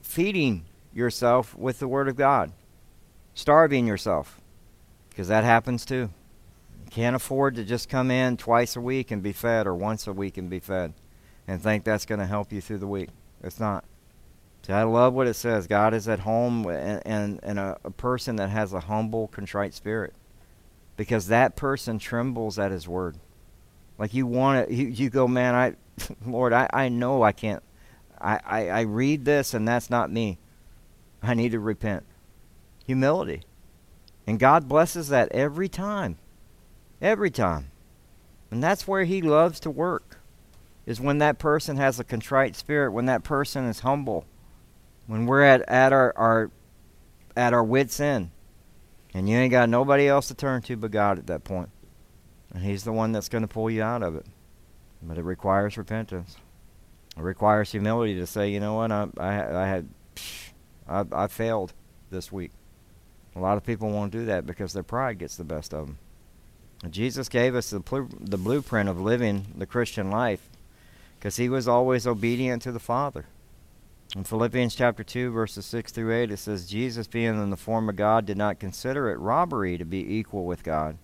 feeding 0.02 0.66
yourself 0.94 1.56
with 1.56 1.80
the 1.80 1.88
Word 1.88 2.08
of 2.08 2.16
God, 2.16 2.52
starving 3.34 3.88
yourself, 3.88 4.42
because 5.10 5.28
that 5.28 5.44
happens 5.44 5.86
too. 5.86 6.10
You 6.86 6.92
can't 6.92 7.16
afford 7.16 7.56
to 7.56 7.64
just 7.64 7.90
come 7.90 8.10
in 8.10 8.38
twice 8.38 8.76
a 8.76 8.82
week 8.82 9.12
and 9.12 9.22
be 9.22 9.34
fed 9.34 9.68
or 9.68 9.76
once 9.76 10.08
a 10.08 10.14
week 10.14 10.38
and 10.38 10.50
be 10.50 10.60
fed 10.60 10.94
and 11.48 11.62
think 11.62 11.84
that's 11.84 12.06
going 12.06 12.20
to 12.20 12.26
help 12.26 12.52
you 12.52 12.62
through 12.62 12.80
the 12.80 12.88
week. 12.88 13.10
It's 13.44 13.60
not. 13.60 13.84
See, 14.66 14.74
I 14.74 14.84
love 14.84 15.14
what 15.14 15.28
it 15.28 15.36
says. 15.36 15.68
God 15.68 15.94
is 15.94 16.08
at 16.08 16.20
home 16.20 16.66
and, 16.68 17.02
and, 17.06 17.40
and 17.44 17.60
a, 17.60 17.78
a 17.84 17.92
person 17.92 18.36
that 18.38 18.50
has 18.50 18.74
a 18.74 18.82
humble, 18.82 19.28
contrite 19.28 19.74
spirit 19.74 20.14
because 20.98 21.28
that 21.28 21.56
person 21.56 22.00
trembles 22.00 22.60
at 22.60 22.72
his 22.72 22.88
word. 22.88 23.18
Like 23.98 24.14
you 24.14 24.26
want 24.26 24.70
it, 24.70 24.76
you, 24.76 24.88
you 24.88 25.10
go, 25.10 25.28
man, 25.28 25.56
I, 25.56 25.76
Lord, 26.26 26.52
I, 26.52 26.68
I 26.74 26.90
know 26.90 27.24
I 27.24 27.32
can't. 27.32 27.64
I, 28.20 28.40
I, 28.46 28.70
I 28.70 28.82
read 28.82 29.26
this 29.26 29.54
and 29.54 29.68
that's 29.68 29.90
not 29.90 30.12
me. 30.12 30.40
I 31.22 31.34
need 31.34 31.52
to 31.52 31.60
repent. 31.60 32.06
Humility. 32.86 33.44
And 34.26 34.40
God 34.40 34.68
blesses 34.68 35.10
that 35.10 35.32
every 35.32 35.70
time. 35.70 36.18
Every 37.02 37.32
time. 37.32 37.72
And 38.52 38.64
that's 38.64 38.88
where 38.88 39.04
He 39.04 39.22
loves 39.22 39.60
to 39.62 39.70
work, 39.70 40.20
is 40.86 41.02
when 41.02 41.18
that 41.20 41.40
person 41.40 41.78
has 41.78 42.00
a 42.00 42.04
contrite 42.04 42.56
spirit, 42.56 42.92
when 42.92 43.06
that 43.06 43.24
person 43.24 43.66
is 43.66 43.80
humble, 43.80 44.26
when 45.06 45.26
we're 45.26 45.44
at, 45.44 45.68
at 45.70 45.94
our, 45.94 46.14
our 46.16 46.52
at 47.36 47.54
our 47.54 47.64
wits' 47.64 48.00
end. 48.00 48.32
And 49.14 49.30
you 49.30 49.38
ain't 49.38 49.52
got 49.52 49.70
nobody 49.70 50.08
else 50.08 50.28
to 50.28 50.34
turn 50.34 50.62
to 50.64 50.76
but 50.76 50.92
God 50.92 51.20
at 51.20 51.28
that 51.28 51.44
point. 51.44 51.70
And 52.54 52.64
He's 52.64 52.84
the 52.84 52.92
one 52.92 53.12
that's 53.12 53.30
going 53.30 53.44
to 53.44 53.48
pull 53.48 53.70
you 53.70 53.84
out 53.84 54.04
of 54.04 54.16
it. 54.16 54.26
But 55.02 55.18
it 55.18 55.24
requires 55.24 55.78
repentance. 55.78 56.38
It 57.18 57.22
requires 57.22 57.72
humility 57.72 58.16
to 58.16 58.28
say, 58.28 58.50
you 58.50 58.60
know 58.60 58.76
what, 58.76 58.92
I, 58.92 59.08
I, 59.18 59.64
I 59.64 59.68
had, 59.68 59.90
I, 60.88 61.06
I 61.12 61.28
failed 61.28 61.74
this 62.12 62.32
week. 62.32 62.52
A 63.36 63.40
lot 63.40 63.58
of 63.58 63.66
people 63.66 63.90
won't 63.90 64.12
do 64.12 64.26
that 64.26 64.46
because 64.46 64.74
their 64.74 64.84
pride 64.84 65.20
gets 65.20 65.36
the 65.36 65.44
best 65.44 65.74
of 65.74 65.88
them. 65.88 65.98
Jesus 66.90 67.28
gave 67.28 67.56
us 67.56 67.72
the, 67.72 67.80
pl- 67.80 68.10
the 68.20 68.38
blueprint 68.38 68.88
of 68.88 69.02
living 69.02 69.48
the 69.58 69.66
Christian 69.66 70.12
life 70.12 70.48
because 71.18 71.38
he 71.38 71.50
was 71.50 71.68
always 71.68 72.06
obedient 72.06 72.62
to 72.64 72.72
the 72.72 72.80
Father. 72.80 73.26
In 74.16 74.24
Philippians 74.24 74.76
chapter 74.76 75.04
2, 75.04 75.32
verses 75.32 75.66
6 75.66 75.92
through 75.92 76.16
8, 76.16 76.32
it 76.32 76.38
says, 76.38 76.70
Jesus, 76.70 77.08
being 77.08 77.42
in 77.42 77.50
the 77.50 77.58
form 77.58 77.90
of 77.90 77.96
God, 77.96 78.26
did 78.26 78.38
not 78.38 78.60
consider 78.60 79.10
it 79.10 79.20
robbery 79.20 79.78
to 79.78 79.86
be 79.86 80.16
equal 80.16 80.46
with 80.46 80.64
God, 80.64 80.98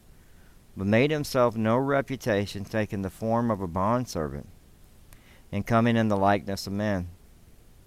but 0.77 0.87
made 0.87 1.11
himself 1.11 1.57
no 1.57 1.77
reputation, 1.77 2.63
taking 2.63 3.01
the 3.01 3.09
form 3.09 3.51
of 3.51 3.59
a 3.61 3.67
bondservant, 3.67 4.47
and 5.53 5.67
coming 5.67 5.95
in 5.95 6.07
the 6.07 6.17
likeness 6.17 6.65
of 6.65 6.73
men. 6.73 7.07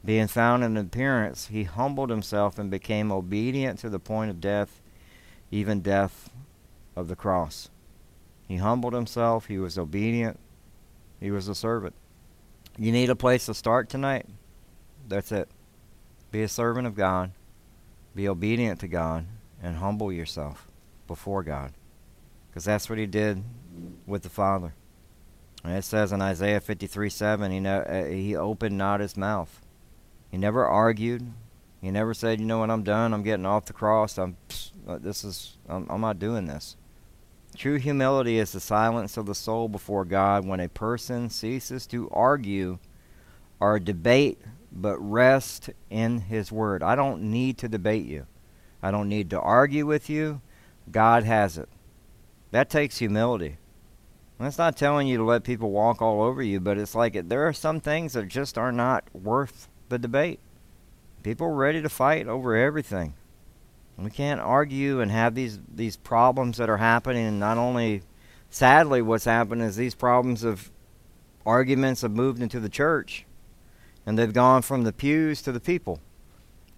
Being 0.04 0.28
found 0.28 0.62
in 0.62 0.76
appearance, 0.76 1.48
he 1.48 1.64
humbled 1.64 2.10
himself 2.10 2.60
and 2.60 2.70
became 2.70 3.10
obedient 3.10 3.80
to 3.80 3.90
the 3.90 3.98
point 3.98 4.30
of 4.30 4.40
death, 4.40 4.80
even 5.50 5.80
death 5.80 6.30
of 6.94 7.08
the 7.08 7.16
cross. 7.16 7.68
He 8.46 8.58
humbled 8.58 8.92
himself, 8.92 9.46
he 9.46 9.58
was 9.58 9.76
obedient, 9.76 10.38
he 11.18 11.32
was 11.32 11.48
a 11.48 11.56
servant. 11.56 11.96
You 12.78 12.92
need 12.92 13.10
a 13.10 13.16
place 13.16 13.46
to 13.46 13.54
start 13.54 13.88
tonight? 13.88 14.26
That's 15.08 15.32
it. 15.32 15.48
Be 16.30 16.44
a 16.44 16.48
servant 16.48 16.86
of 16.86 16.94
God, 16.94 17.32
be 18.14 18.28
obedient 18.28 18.78
to 18.80 18.88
God, 18.88 19.26
and 19.60 19.78
humble 19.78 20.12
yourself 20.12 20.68
before 21.08 21.42
God. 21.42 21.72
Because 22.48 22.64
that's 22.64 22.88
what 22.88 23.00
he 23.00 23.06
did 23.06 23.42
with 24.06 24.22
the 24.22 24.28
Father. 24.28 24.72
It 25.68 25.82
says 25.82 26.12
in 26.12 26.22
Isaiah 26.22 26.60
53 26.60 27.10
7, 27.10 27.50
he, 27.50 27.60
know, 27.60 27.80
uh, 27.80 28.04
he 28.04 28.36
opened 28.36 28.78
not 28.78 29.00
his 29.00 29.16
mouth. 29.16 29.60
He 30.30 30.38
never 30.38 30.64
argued. 30.64 31.32
He 31.80 31.90
never 31.90 32.14
said, 32.14 32.40
"You 32.40 32.46
know 32.46 32.58
what? 32.58 32.70
I'm 32.70 32.82
done. 32.82 33.14
I'm 33.14 33.22
getting 33.22 33.46
off 33.46 33.66
the 33.66 33.72
cross. 33.72 34.18
I'm 34.18 34.36
uh, 34.88 34.98
this 34.98 35.24
is 35.24 35.56
I'm, 35.68 35.86
I'm 35.88 36.00
not 36.00 36.18
doing 36.18 36.46
this." 36.46 36.76
True 37.56 37.78
humility 37.78 38.38
is 38.38 38.52
the 38.52 38.60
silence 38.60 39.16
of 39.16 39.26
the 39.26 39.34
soul 39.34 39.68
before 39.68 40.04
God 40.04 40.46
when 40.46 40.60
a 40.60 40.68
person 40.68 41.30
ceases 41.30 41.86
to 41.86 42.10
argue 42.10 42.78
or 43.60 43.78
debate 43.78 44.38
but 44.72 44.98
rest 44.98 45.70
in 45.88 46.20
his 46.20 46.52
word. 46.52 46.82
I 46.82 46.96
don't 46.96 47.22
need 47.30 47.56
to 47.58 47.68
debate 47.68 48.04
you. 48.04 48.26
I 48.82 48.90
don't 48.90 49.08
need 49.08 49.30
to 49.30 49.40
argue 49.40 49.86
with 49.86 50.10
you. 50.10 50.42
God 50.90 51.24
has 51.24 51.56
it. 51.56 51.68
That 52.50 52.68
takes 52.68 52.98
humility. 52.98 53.56
That's 54.38 54.58
not 54.58 54.76
telling 54.76 55.08
you 55.08 55.16
to 55.16 55.24
let 55.24 55.44
people 55.44 55.70
walk 55.70 56.02
all 56.02 56.22
over 56.22 56.42
you, 56.42 56.60
but 56.60 56.76
it's 56.76 56.94
like 56.94 57.28
there 57.28 57.46
are 57.46 57.54
some 57.54 57.80
things 57.80 58.12
that 58.12 58.28
just 58.28 58.58
are 58.58 58.72
not 58.72 59.04
worth 59.14 59.68
the 59.88 59.98
debate. 59.98 60.40
People 61.22 61.46
are 61.46 61.54
ready 61.54 61.80
to 61.80 61.88
fight 61.88 62.28
over 62.28 62.54
everything. 62.54 63.14
We 63.96 64.10
can't 64.10 64.40
argue 64.40 65.00
and 65.00 65.10
have 65.10 65.34
these 65.34 65.58
these 65.74 65.96
problems 65.96 66.58
that 66.58 66.68
are 66.68 66.76
happening. 66.76 67.26
And 67.26 67.40
not 67.40 67.56
only, 67.56 68.02
sadly, 68.50 69.00
what's 69.00 69.24
happened 69.24 69.62
is 69.62 69.76
these 69.76 69.94
problems 69.94 70.44
of 70.44 70.70
arguments 71.46 72.02
have 72.02 72.12
moved 72.12 72.42
into 72.42 72.60
the 72.60 72.68
church, 72.68 73.24
and 74.04 74.18
they've 74.18 74.34
gone 74.34 74.60
from 74.60 74.82
the 74.82 74.92
pews 74.92 75.40
to 75.42 75.52
the 75.52 75.60
people, 75.60 76.00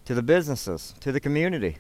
to 0.04 0.14
the 0.14 0.22
businesses, 0.22 0.94
to 1.00 1.10
the 1.10 1.18
community. 1.18 1.78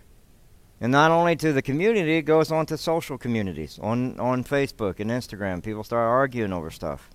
And 0.80 0.92
not 0.92 1.10
only 1.10 1.34
to 1.36 1.52
the 1.52 1.62
community, 1.62 2.18
it 2.18 2.22
goes 2.22 2.52
on 2.52 2.66
to 2.66 2.78
social 2.78 3.18
communities 3.18 3.80
on, 3.82 4.18
on 4.20 4.44
Facebook 4.44 5.00
and 5.00 5.10
Instagram. 5.10 5.62
People 5.62 5.82
start 5.82 6.08
arguing 6.08 6.52
over 6.52 6.70
stuff. 6.70 7.10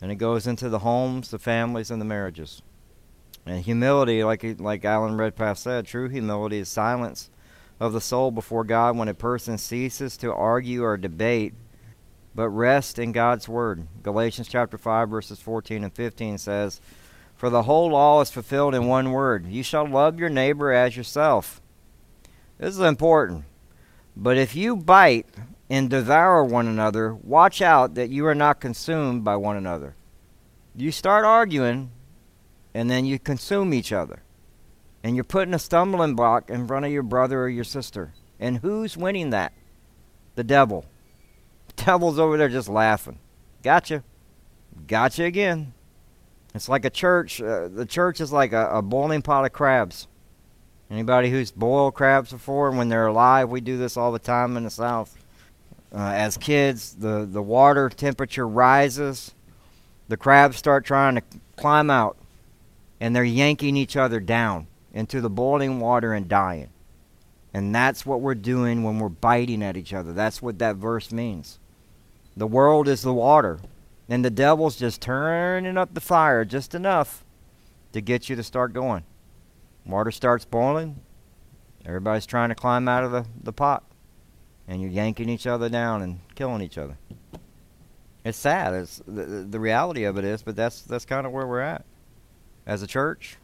And 0.00 0.12
it 0.12 0.16
goes 0.16 0.46
into 0.46 0.68
the 0.68 0.80
homes, 0.80 1.30
the 1.30 1.38
families, 1.38 1.90
and 1.90 2.00
the 2.00 2.06
marriages. 2.06 2.62
And 3.46 3.64
humility, 3.64 4.24
like 4.24 4.44
like 4.58 4.84
Alan 4.84 5.16
Redpath 5.16 5.58
said, 5.58 5.86
true 5.86 6.08
humility 6.08 6.58
is 6.58 6.68
silence 6.68 7.30
of 7.80 7.92
the 7.92 8.00
soul 8.00 8.30
before 8.30 8.64
God 8.64 8.96
when 8.96 9.08
a 9.08 9.14
person 9.14 9.58
ceases 9.58 10.16
to 10.18 10.32
argue 10.32 10.82
or 10.82 10.96
debate, 10.96 11.54
but 12.34 12.48
rest 12.48 12.98
in 12.98 13.12
God's 13.12 13.48
word. 13.48 13.86
Galatians 14.02 14.48
chapter 14.48 14.78
5 14.78 15.08
verses 15.08 15.40
14 15.40 15.84
and 15.84 15.92
15 15.92 16.38
says, 16.38 16.80
"For 17.34 17.50
the 17.50 17.64
whole 17.64 17.90
law 17.90 18.20
is 18.20 18.30
fulfilled 18.30 18.74
in 18.74 18.86
one 18.86 19.12
word: 19.12 19.46
You 19.46 19.62
shall 19.62 19.86
love 19.86 20.18
your 20.18 20.30
neighbor 20.30 20.72
as 20.72 20.96
yourself." 20.96 21.60
This 22.58 22.74
is 22.74 22.80
important. 22.80 23.44
But 24.16 24.36
if 24.36 24.54
you 24.54 24.76
bite 24.76 25.26
and 25.68 25.90
devour 25.90 26.44
one 26.44 26.68
another, 26.68 27.14
watch 27.14 27.60
out 27.60 27.94
that 27.94 28.10
you 28.10 28.26
are 28.26 28.34
not 28.34 28.60
consumed 28.60 29.24
by 29.24 29.36
one 29.36 29.56
another. 29.56 29.96
You 30.76 30.92
start 30.92 31.24
arguing, 31.24 31.90
and 32.72 32.90
then 32.90 33.04
you 33.04 33.18
consume 33.18 33.74
each 33.74 33.92
other. 33.92 34.22
And 35.02 35.14
you're 35.14 35.24
putting 35.24 35.54
a 35.54 35.58
stumbling 35.58 36.14
block 36.14 36.48
in 36.48 36.66
front 36.66 36.86
of 36.86 36.92
your 36.92 37.02
brother 37.02 37.42
or 37.42 37.48
your 37.48 37.64
sister. 37.64 38.12
And 38.40 38.58
who's 38.58 38.96
winning 38.96 39.30
that? 39.30 39.52
The 40.34 40.44
devil. 40.44 40.84
The 41.68 41.84
devil's 41.84 42.18
over 42.18 42.36
there 42.36 42.48
just 42.48 42.68
laughing. 42.68 43.18
Gotcha. 43.62 44.02
Gotcha 44.86 45.24
again. 45.24 45.74
It's 46.54 46.68
like 46.68 46.84
a 46.84 46.90
church. 46.90 47.40
Uh, 47.40 47.68
the 47.68 47.86
church 47.86 48.20
is 48.20 48.32
like 48.32 48.52
a, 48.52 48.68
a 48.68 48.82
boiling 48.82 49.22
pot 49.22 49.44
of 49.44 49.52
crabs. 49.52 50.06
Anybody 50.94 51.28
who's 51.28 51.50
boiled 51.50 51.94
crabs 51.94 52.30
before, 52.30 52.70
when 52.70 52.88
they're 52.88 53.08
alive, 53.08 53.50
we 53.50 53.60
do 53.60 53.76
this 53.76 53.96
all 53.96 54.12
the 54.12 54.20
time 54.20 54.56
in 54.56 54.62
the 54.62 54.70
South. 54.70 55.16
Uh, 55.92 56.12
as 56.14 56.36
kids, 56.36 56.94
the, 56.94 57.26
the 57.28 57.42
water 57.42 57.88
temperature 57.88 58.46
rises. 58.46 59.34
The 60.06 60.16
crabs 60.16 60.56
start 60.56 60.84
trying 60.84 61.16
to 61.16 61.22
climb 61.56 61.90
out, 61.90 62.16
and 63.00 63.14
they're 63.14 63.24
yanking 63.24 63.76
each 63.76 63.96
other 63.96 64.20
down 64.20 64.68
into 64.92 65.20
the 65.20 65.28
boiling 65.28 65.80
water 65.80 66.14
and 66.14 66.28
dying. 66.28 66.68
And 67.52 67.74
that's 67.74 68.06
what 68.06 68.20
we're 68.20 68.36
doing 68.36 68.84
when 68.84 69.00
we're 69.00 69.08
biting 69.08 69.64
at 69.64 69.76
each 69.76 69.92
other. 69.92 70.12
That's 70.12 70.40
what 70.40 70.60
that 70.60 70.76
verse 70.76 71.10
means. 71.10 71.58
The 72.36 72.46
world 72.46 72.86
is 72.86 73.02
the 73.02 73.12
water, 73.12 73.58
and 74.08 74.24
the 74.24 74.30
devil's 74.30 74.76
just 74.76 75.00
turning 75.00 75.76
up 75.76 75.92
the 75.92 76.00
fire 76.00 76.44
just 76.44 76.72
enough 76.72 77.24
to 77.90 78.00
get 78.00 78.28
you 78.28 78.36
to 78.36 78.44
start 78.44 78.72
going. 78.72 79.02
Water 79.86 80.10
starts 80.10 80.44
boiling. 80.44 81.00
Everybody's 81.84 82.26
trying 82.26 82.48
to 82.48 82.54
climb 82.54 82.88
out 82.88 83.04
of 83.04 83.12
the, 83.12 83.26
the 83.42 83.52
pot. 83.52 83.84
And 84.66 84.80
you're 84.80 84.90
yanking 84.90 85.28
each 85.28 85.46
other 85.46 85.68
down 85.68 86.00
and 86.00 86.20
killing 86.34 86.62
each 86.62 86.78
other. 86.78 86.96
It's 88.24 88.38
sad. 88.38 88.72
It's 88.72 89.02
the, 89.06 89.46
the 89.48 89.60
reality 89.60 90.04
of 90.04 90.16
it 90.16 90.24
is, 90.24 90.42
but 90.42 90.56
that's 90.56 90.80
that's 90.80 91.04
kind 91.04 91.26
of 91.26 91.32
where 91.32 91.46
we're 91.46 91.60
at 91.60 91.84
as 92.66 92.82
a 92.82 92.86
church. 92.86 93.36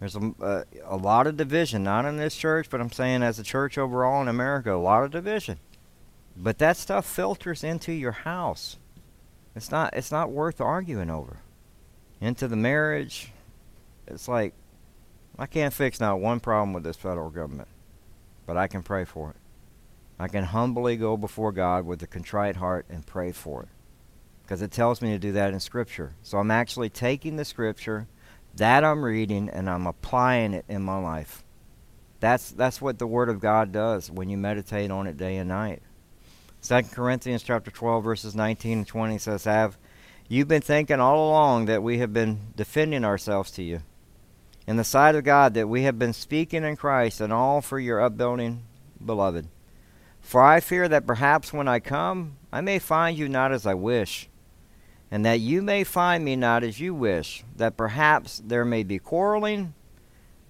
There's 0.00 0.16
a, 0.16 0.32
uh, 0.40 0.64
a 0.84 0.96
lot 0.96 1.26
of 1.26 1.36
division, 1.36 1.82
not 1.82 2.06
in 2.06 2.16
this 2.16 2.34
church, 2.34 2.70
but 2.70 2.80
I'm 2.80 2.92
saying 2.92 3.22
as 3.22 3.38
a 3.38 3.42
church 3.42 3.76
overall 3.76 4.22
in 4.22 4.28
America, 4.28 4.72
a 4.72 4.76
lot 4.76 5.02
of 5.02 5.10
division. 5.10 5.58
But 6.36 6.58
that 6.58 6.76
stuff 6.76 7.04
filters 7.04 7.64
into 7.64 7.92
your 7.92 8.12
house. 8.12 8.78
It's 9.54 9.70
not 9.70 9.94
it's 9.94 10.12
not 10.12 10.30
worth 10.30 10.60
arguing 10.60 11.10
over. 11.10 11.40
Into 12.20 12.48
the 12.48 12.56
marriage, 12.56 13.32
it's 14.06 14.28
like 14.28 14.54
I 15.38 15.46
can't 15.46 15.72
fix 15.72 16.00
not 16.00 16.20
one 16.20 16.40
problem 16.40 16.72
with 16.72 16.82
this 16.82 16.96
federal 16.96 17.30
government, 17.30 17.68
but 18.44 18.56
I 18.56 18.66
can 18.66 18.82
pray 18.82 19.04
for 19.04 19.30
it. 19.30 19.36
I 20.18 20.26
can 20.26 20.44
humbly 20.44 20.96
go 20.96 21.16
before 21.16 21.52
God 21.52 21.86
with 21.86 22.02
a 22.02 22.08
contrite 22.08 22.56
heart 22.56 22.86
and 22.90 23.06
pray 23.06 23.30
for 23.30 23.62
it. 23.62 23.68
Because 24.42 24.62
it 24.62 24.72
tells 24.72 25.00
me 25.00 25.10
to 25.10 25.18
do 25.18 25.30
that 25.32 25.52
in 25.52 25.60
Scripture. 25.60 26.14
So 26.22 26.38
I'm 26.38 26.50
actually 26.50 26.88
taking 26.88 27.36
the 27.36 27.44
Scripture 27.44 28.08
that 28.56 28.82
I'm 28.82 29.04
reading 29.04 29.48
and 29.48 29.70
I'm 29.70 29.86
applying 29.86 30.54
it 30.54 30.64
in 30.68 30.82
my 30.82 30.98
life. 30.98 31.44
That's 32.18 32.50
that's 32.50 32.80
what 32.80 32.98
the 32.98 33.06
Word 33.06 33.28
of 33.28 33.38
God 33.38 33.70
does 33.70 34.10
when 34.10 34.28
you 34.28 34.36
meditate 34.36 34.90
on 34.90 35.06
it 35.06 35.16
day 35.16 35.36
and 35.36 35.48
night. 35.48 35.82
Second 36.60 36.90
Corinthians 36.90 37.44
chapter 37.44 37.70
12 37.70 38.02
verses 38.02 38.34
19 38.34 38.78
and 38.78 38.86
20 38.86 39.18
says, 39.18 39.44
"Have 39.44 39.78
you 40.28 40.44
been 40.44 40.62
thinking 40.62 40.98
all 40.98 41.28
along 41.28 41.66
that 41.66 41.84
we 41.84 41.98
have 41.98 42.12
been 42.12 42.40
defending 42.56 43.04
ourselves 43.04 43.52
to 43.52 43.62
you?" 43.62 43.82
In 44.68 44.76
the 44.76 44.84
sight 44.84 45.14
of 45.14 45.24
God 45.24 45.54
that 45.54 45.66
we 45.66 45.84
have 45.84 45.98
been 45.98 46.12
speaking 46.12 46.62
in 46.62 46.76
Christ 46.76 47.22
and 47.22 47.32
all 47.32 47.62
for 47.62 47.80
your 47.80 48.02
upbuilding, 48.02 48.64
beloved. 49.02 49.48
For 50.20 50.42
I 50.42 50.60
fear 50.60 50.86
that 50.88 51.06
perhaps 51.06 51.54
when 51.54 51.66
I 51.66 51.80
come, 51.80 52.36
I 52.52 52.60
may 52.60 52.78
find 52.78 53.16
you 53.16 53.30
not 53.30 53.50
as 53.50 53.64
I 53.64 53.72
wish, 53.72 54.28
and 55.10 55.24
that 55.24 55.40
you 55.40 55.62
may 55.62 55.84
find 55.84 56.22
me 56.22 56.36
not 56.36 56.62
as 56.64 56.80
you 56.80 56.92
wish, 56.92 57.44
that 57.56 57.78
perhaps 57.78 58.42
there 58.44 58.66
may 58.66 58.82
be 58.82 58.98
quarreling, 58.98 59.72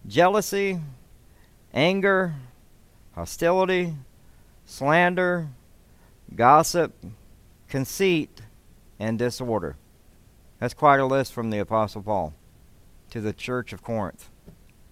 jealousy, 0.05 0.81
anger, 1.73 2.35
hostility, 3.15 3.95
slander, 4.67 5.47
gossip, 6.35 6.93
conceit, 7.69 8.43
and 8.99 9.17
disorder. 9.17 9.77
That's 10.59 10.75
quite 10.75 10.99
a 10.99 11.07
list 11.07 11.33
from 11.33 11.51
the 11.51 11.61
Apostle 11.61 12.03
Paul 12.03 12.35
to 13.11 13.21
the 13.21 13.33
church 13.33 13.73
of 13.73 13.83
Corinth. 13.83 14.31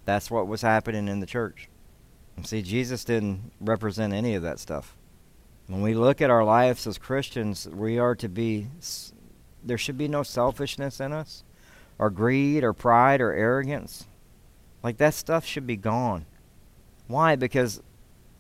That's 0.05 0.31
what 0.31 0.47
was 0.47 0.63
happening 0.63 1.09
in 1.09 1.21
the 1.21 1.27
church. 1.27 1.69
See, 2.45 2.63
Jesus 2.63 3.05
didn't 3.05 3.53
represent 3.61 4.13
any 4.13 4.35
of 4.35 4.43
that 4.43 4.59
stuff. 4.59 4.97
When 5.67 5.83
we 5.83 5.95
look 5.95 6.21
at 6.21 6.31
our 6.31 6.45
lives 6.45 6.87
as 6.87 6.99
Christians, 6.99 7.67
we 7.69 7.99
are 7.99 8.15
to 8.17 8.29
be, 8.29 8.69
there 9.65 9.79
should 9.79 9.99
be 9.99 10.07
no 10.07 10.23
selfishness 10.23 11.01
in 11.01 11.13
us, 11.13 11.43
or 11.99 12.11
greed, 12.11 12.63
or 12.63 12.73
pride, 12.73 13.21
or 13.21 13.33
arrogance. 13.33 14.07
Like 14.83 14.99
that 14.99 15.15
stuff 15.15 15.45
should 15.45 15.67
be 15.67 15.77
gone. 15.77 16.27
Why? 17.09 17.35
Because 17.35 17.83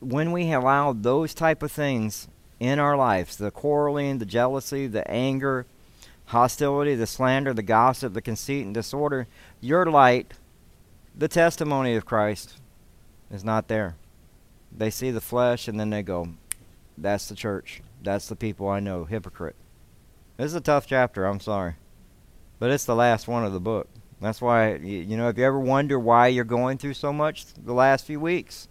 when 0.01 0.31
we 0.31 0.53
allow 0.53 0.93
those 0.93 1.35
type 1.35 1.63
of 1.63 1.73
things 1.73 2.29
in 2.61 2.79
our 2.79 2.97
lives, 2.97 3.37
the 3.37 3.51
quarreling, 3.51 4.19
the 4.19 4.27
jealousy, 4.27 4.87
the 4.87 5.11
anger, 5.11 5.67
hostility, 6.27 6.95
the 6.95 7.07
slander, 7.07 7.53
the 7.55 7.63
gossip, 7.63 8.13
the 8.13 8.23
conceit, 8.23 8.65
and 8.65 8.75
disorder, 8.75 9.27
your 9.61 9.87
light, 9.87 10.35
the 11.17 11.29
testimony 11.29 11.95
of 11.95 12.05
Christ, 12.05 12.61
is 13.31 13.45
not 13.45 13.69
there. 13.69 13.97
They 14.77 14.91
see 14.91 15.11
the 15.11 15.21
flesh 15.21 15.69
and 15.69 15.81
then 15.81 15.91
they 15.91 16.03
go, 16.03 16.29
That's 16.99 17.29
the 17.29 17.35
church. 17.35 17.83
That's 18.03 18.29
the 18.29 18.37
people 18.37 18.69
I 18.69 18.81
know. 18.81 19.05
Hypocrite. 19.05 19.57
This 20.37 20.47
is 20.47 20.55
a 20.55 20.61
tough 20.61 20.87
chapter, 20.87 21.25
I'm 21.25 21.41
sorry. 21.41 21.75
But 22.59 22.71
it's 22.71 22.85
the 22.85 22.95
last 22.95 23.27
one 23.27 23.45
of 23.45 23.53
the 23.53 23.61
book. 23.61 23.89
That's 24.21 24.41
why, 24.41 24.77
you 24.77 25.17
know, 25.17 25.29
if 25.29 25.39
you 25.39 25.45
ever 25.45 25.61
wonder 25.61 25.99
why 25.99 26.29
you're 26.29 26.45
going 26.45 26.79
through 26.79 26.95
so 26.95 27.13
much 27.13 27.47
the 27.55 27.75
last 27.75 28.07
few 28.07 28.19
weeks, 28.19 28.69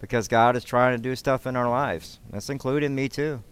because 0.00 0.28
God 0.28 0.56
is 0.56 0.64
trying 0.64 0.96
to 0.96 1.02
do 1.02 1.16
stuff 1.16 1.46
in 1.46 1.56
our 1.56 1.68
lives. 1.68 2.18
That's 2.30 2.50
including 2.50 2.94
me 2.94 3.08
too. 3.08 3.42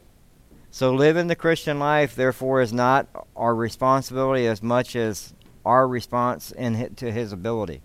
So 0.74 0.94
living 0.94 1.26
the 1.26 1.36
Christian 1.36 1.78
life, 1.78 2.14
therefore, 2.14 2.62
is 2.62 2.72
not 2.72 3.06
our 3.36 3.54
responsibility 3.54 4.46
as 4.46 4.62
much 4.62 4.96
as 4.96 5.34
our 5.66 5.86
response 5.86 6.50
in 6.50 6.94
to 6.94 7.12
His 7.12 7.30
ability. 7.30 7.82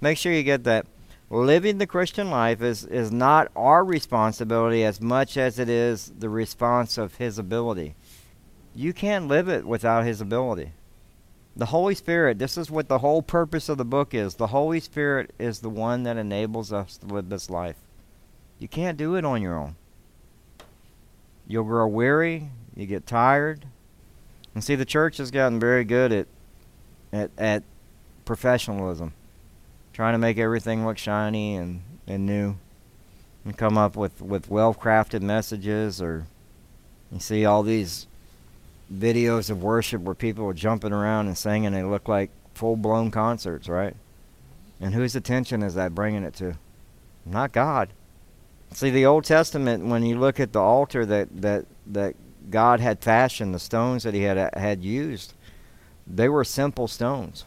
Make 0.00 0.18
sure 0.18 0.32
you 0.32 0.44
get 0.44 0.62
that. 0.62 0.86
Living 1.30 1.78
the 1.78 1.86
Christian 1.86 2.30
life 2.30 2.62
is, 2.62 2.84
is 2.84 3.10
not 3.10 3.50
our 3.56 3.84
responsibility 3.84 4.84
as 4.84 5.00
much 5.00 5.36
as 5.36 5.58
it 5.58 5.68
is 5.68 6.12
the 6.16 6.28
response 6.28 6.96
of 6.96 7.16
His 7.16 7.40
ability. 7.40 7.96
You 8.72 8.92
can't 8.92 9.26
live 9.26 9.48
it 9.48 9.66
without 9.66 10.06
His 10.06 10.20
ability. 10.20 10.74
The 11.56 11.66
Holy 11.66 11.96
Spirit, 11.96 12.38
this 12.38 12.56
is 12.56 12.70
what 12.70 12.88
the 12.88 13.00
whole 13.00 13.20
purpose 13.20 13.68
of 13.68 13.78
the 13.78 13.84
book 13.84 14.14
is. 14.14 14.36
The 14.36 14.46
Holy 14.46 14.78
Spirit 14.78 15.32
is 15.40 15.58
the 15.58 15.68
one 15.68 16.04
that 16.04 16.16
enables 16.16 16.72
us 16.72 16.98
to 16.98 17.06
live 17.06 17.30
this 17.30 17.50
life. 17.50 17.78
You 18.60 18.68
can't 18.68 18.96
do 18.96 19.16
it 19.16 19.24
on 19.24 19.42
your 19.42 19.58
own. 19.58 19.74
You'll 21.48 21.64
grow 21.64 21.86
weary. 21.86 22.50
You 22.76 22.86
get 22.86 23.06
tired. 23.06 23.64
And 24.54 24.62
see, 24.62 24.74
the 24.74 24.84
church 24.84 25.16
has 25.16 25.30
gotten 25.30 25.58
very 25.58 25.84
good 25.84 26.12
at, 26.12 26.26
at, 27.12 27.30
at 27.38 27.62
professionalism, 28.24 29.14
trying 29.92 30.12
to 30.12 30.18
make 30.18 30.38
everything 30.38 30.84
look 30.86 30.98
shiny 30.98 31.56
and, 31.56 31.82
and 32.06 32.26
new, 32.26 32.56
and 33.44 33.56
come 33.56 33.78
up 33.78 33.96
with, 33.96 34.20
with 34.20 34.50
well 34.50 34.74
crafted 34.74 35.22
messages. 35.22 36.02
Or 36.02 36.26
you 37.10 37.18
see 37.18 37.46
all 37.46 37.62
these 37.62 38.06
videos 38.92 39.48
of 39.50 39.62
worship 39.62 40.02
where 40.02 40.14
people 40.14 40.46
are 40.46 40.54
jumping 40.54 40.92
around 40.92 41.26
and 41.26 41.36
singing, 41.36 41.72
they 41.72 41.82
look 41.82 42.08
like 42.08 42.30
full 42.54 42.76
blown 42.76 43.10
concerts, 43.10 43.68
right? 43.68 43.96
And 44.80 44.94
whose 44.94 45.16
attention 45.16 45.62
is 45.62 45.74
that 45.74 45.94
bringing 45.94 46.22
it 46.22 46.34
to? 46.34 46.56
Not 47.24 47.52
God. 47.52 47.90
See, 48.72 48.90
the 48.90 49.06
Old 49.06 49.24
Testament, 49.24 49.86
when 49.86 50.04
you 50.04 50.18
look 50.18 50.38
at 50.38 50.52
the 50.52 50.60
altar 50.60 51.06
that, 51.06 51.28
that, 51.40 51.66
that 51.86 52.14
God 52.50 52.80
had 52.80 53.00
fashioned, 53.00 53.54
the 53.54 53.58
stones 53.58 54.02
that 54.02 54.14
he 54.14 54.22
had, 54.22 54.38
uh, 54.38 54.50
had 54.54 54.82
used, 54.82 55.34
they 56.06 56.28
were 56.28 56.44
simple 56.44 56.88
stones. 56.88 57.44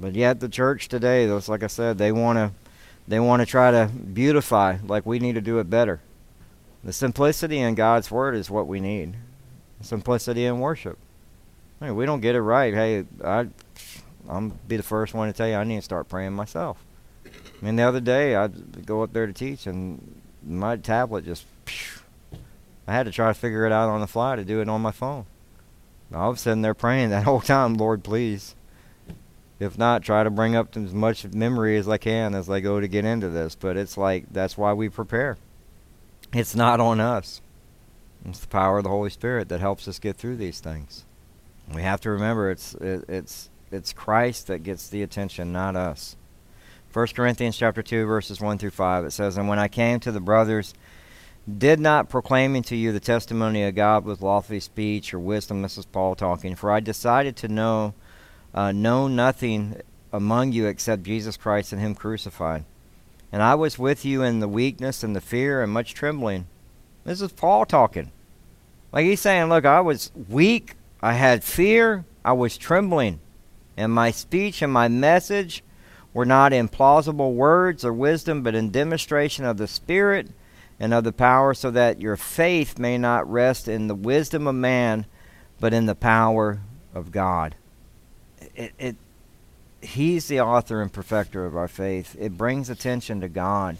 But 0.00 0.14
yet 0.14 0.40
the 0.40 0.48
church 0.48 0.88
today, 0.88 1.26
those 1.26 1.48
like 1.48 1.62
I 1.62 1.66
said, 1.66 1.98
they 1.98 2.12
want 2.12 2.36
to 2.38 2.52
they 3.08 3.18
want 3.18 3.40
to 3.40 3.46
try 3.46 3.70
to 3.70 3.86
beautify 3.86 4.76
like 4.86 5.06
we 5.06 5.18
need 5.18 5.34
to 5.34 5.40
do 5.40 5.58
it 5.58 5.70
better. 5.70 6.00
The 6.84 6.92
simplicity 6.92 7.58
in 7.58 7.74
God's 7.74 8.10
word 8.10 8.34
is 8.34 8.50
what 8.50 8.66
we 8.66 8.80
need. 8.80 9.16
Simplicity 9.80 10.44
in 10.44 10.60
worship. 10.60 10.98
We 11.80 12.06
don't 12.06 12.20
get 12.20 12.34
it 12.34 12.42
right. 12.42 12.74
Hey, 12.74 13.06
I 13.24 13.48
I'm 14.28 14.58
be 14.68 14.76
the 14.76 14.82
first 14.82 15.14
one 15.14 15.26
to 15.28 15.32
tell 15.32 15.48
you 15.48 15.54
I 15.54 15.64
need 15.64 15.76
to 15.76 15.82
start 15.82 16.08
praying 16.08 16.34
myself. 16.34 16.78
I 17.24 17.64
mean, 17.64 17.76
the 17.76 17.82
other 17.82 18.00
day 18.00 18.36
I'd 18.36 18.86
go 18.86 19.02
up 19.02 19.12
there 19.12 19.26
to 19.26 19.32
teach 19.32 19.66
and 19.66 20.20
my 20.42 20.76
tablet 20.76 21.24
just 21.24 21.44
I 22.86 22.92
had 22.92 23.04
to 23.04 23.12
try 23.12 23.28
to 23.28 23.34
figure 23.34 23.66
it 23.66 23.72
out 23.72 23.88
on 23.88 24.00
the 24.00 24.06
fly 24.06 24.36
to 24.36 24.44
do 24.44 24.60
it 24.60 24.68
on 24.68 24.80
my 24.80 24.92
phone. 24.92 25.26
I 26.12 26.28
was 26.28 26.40
sitting 26.40 26.62
there 26.62 26.74
praying 26.74 27.10
that 27.10 27.24
whole 27.24 27.40
time, 27.40 27.74
Lord, 27.74 28.02
please 28.02 28.54
if 29.60 29.76
not, 29.76 30.02
try 30.02 30.22
to 30.22 30.30
bring 30.30 30.54
up 30.54 30.76
as 30.76 30.94
much 30.94 31.24
memory 31.26 31.76
as 31.76 31.88
I 31.88 31.98
can 31.98 32.34
as 32.34 32.48
I 32.48 32.60
go 32.60 32.80
to 32.80 32.86
get 32.86 33.04
into 33.04 33.28
this. 33.28 33.54
But 33.56 33.76
it's 33.76 33.96
like 33.96 34.26
that's 34.32 34.56
why 34.56 34.72
we 34.72 34.88
prepare. 34.88 35.36
It's 36.32 36.54
not 36.54 36.80
on 36.80 37.00
us. 37.00 37.40
It's 38.24 38.40
the 38.40 38.46
power 38.48 38.78
of 38.78 38.84
the 38.84 38.90
Holy 38.90 39.10
Spirit 39.10 39.48
that 39.48 39.60
helps 39.60 39.88
us 39.88 39.98
get 39.98 40.16
through 40.16 40.36
these 40.36 40.60
things. 40.60 41.04
We 41.74 41.82
have 41.82 42.00
to 42.02 42.10
remember 42.10 42.50
it's 42.50 42.74
it, 42.74 43.04
it's 43.08 43.50
it's 43.70 43.92
Christ 43.92 44.46
that 44.46 44.62
gets 44.62 44.88
the 44.88 45.02
attention, 45.02 45.52
not 45.52 45.76
us. 45.76 46.16
1 46.92 47.06
Corinthians 47.08 47.56
chapter 47.56 47.82
2 47.82 48.06
verses 48.06 48.40
1 48.40 48.58
through 48.58 48.70
5 48.70 49.04
it 49.04 49.10
says, 49.10 49.36
"And 49.36 49.48
when 49.48 49.58
I 49.58 49.68
came 49.68 50.00
to 50.00 50.12
the 50.12 50.20
brothers, 50.20 50.74
did 51.56 51.80
not 51.80 52.10
proclaiming 52.10 52.62
to 52.64 52.76
you 52.76 52.92
the 52.92 53.00
testimony 53.00 53.62
of 53.64 53.74
God 53.74 54.04
with 54.04 54.20
lofty 54.20 54.60
speech 54.60 55.14
or 55.14 55.18
wisdom, 55.18 55.62
this 55.62 55.78
is 55.78 55.86
Paul 55.86 56.14
talking, 56.14 56.54
for 56.54 56.70
I 56.70 56.80
decided 56.80 57.36
to 57.36 57.48
know 57.48 57.94
uh, 58.54 58.72
know 58.72 59.08
nothing 59.08 59.80
among 60.12 60.52
you 60.52 60.66
except 60.66 61.02
Jesus 61.02 61.36
Christ 61.36 61.72
and 61.72 61.80
Him 61.80 61.94
crucified. 61.94 62.64
And 63.30 63.42
I 63.42 63.54
was 63.54 63.78
with 63.78 64.04
you 64.04 64.22
in 64.22 64.40
the 64.40 64.48
weakness 64.48 65.02
and 65.02 65.14
the 65.14 65.20
fear 65.20 65.62
and 65.62 65.72
much 65.72 65.94
trembling. 65.94 66.46
This 67.04 67.20
is 67.20 67.32
Paul 67.32 67.66
talking. 67.66 68.10
Like 68.92 69.04
he's 69.04 69.20
saying, 69.20 69.48
Look, 69.48 69.64
I 69.64 69.80
was 69.80 70.10
weak, 70.28 70.74
I 71.02 71.12
had 71.12 71.44
fear, 71.44 72.04
I 72.24 72.32
was 72.32 72.56
trembling. 72.56 73.20
And 73.76 73.92
my 73.92 74.10
speech 74.10 74.62
and 74.62 74.72
my 74.72 74.88
message 74.88 75.62
were 76.12 76.26
not 76.26 76.52
in 76.52 76.68
plausible 76.68 77.34
words 77.34 77.84
or 77.84 77.92
wisdom, 77.92 78.42
but 78.42 78.54
in 78.54 78.70
demonstration 78.70 79.44
of 79.44 79.56
the 79.56 79.68
Spirit 79.68 80.30
and 80.80 80.94
of 80.94 81.04
the 81.04 81.12
power, 81.12 81.54
so 81.54 81.70
that 81.70 82.00
your 82.00 82.16
faith 82.16 82.78
may 82.78 82.96
not 82.98 83.30
rest 83.30 83.68
in 83.68 83.88
the 83.88 83.94
wisdom 83.94 84.46
of 84.46 84.54
man, 84.54 85.06
but 85.60 85.74
in 85.74 85.86
the 85.86 85.94
power 85.94 86.60
of 86.94 87.10
God 87.10 87.54
it, 88.58 88.72
it 88.78 88.96
he's 89.80 90.26
the 90.26 90.40
author 90.40 90.82
and 90.82 90.92
perfecter 90.92 91.46
of 91.46 91.56
our 91.56 91.68
faith. 91.68 92.16
It 92.18 92.36
brings 92.36 92.68
attention 92.68 93.20
to 93.20 93.28
God 93.28 93.76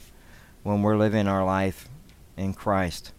when 0.62 0.82
we're 0.82 0.96
living 0.96 1.26
our 1.26 1.44
life 1.44 1.88
in 2.36 2.54
Christ. 2.54 3.12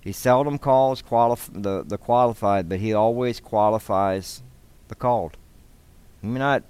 He 0.00 0.12
seldom 0.12 0.58
calls 0.58 1.02
qualif- 1.02 1.50
the, 1.52 1.84
the 1.84 1.98
qualified, 1.98 2.68
but 2.68 2.78
he 2.78 2.94
always 2.94 3.40
qualifies 3.40 4.42
the 4.88 4.94
called. 4.94 5.36
I 6.22 6.26
mean, 6.26 6.38
not, 6.38 6.62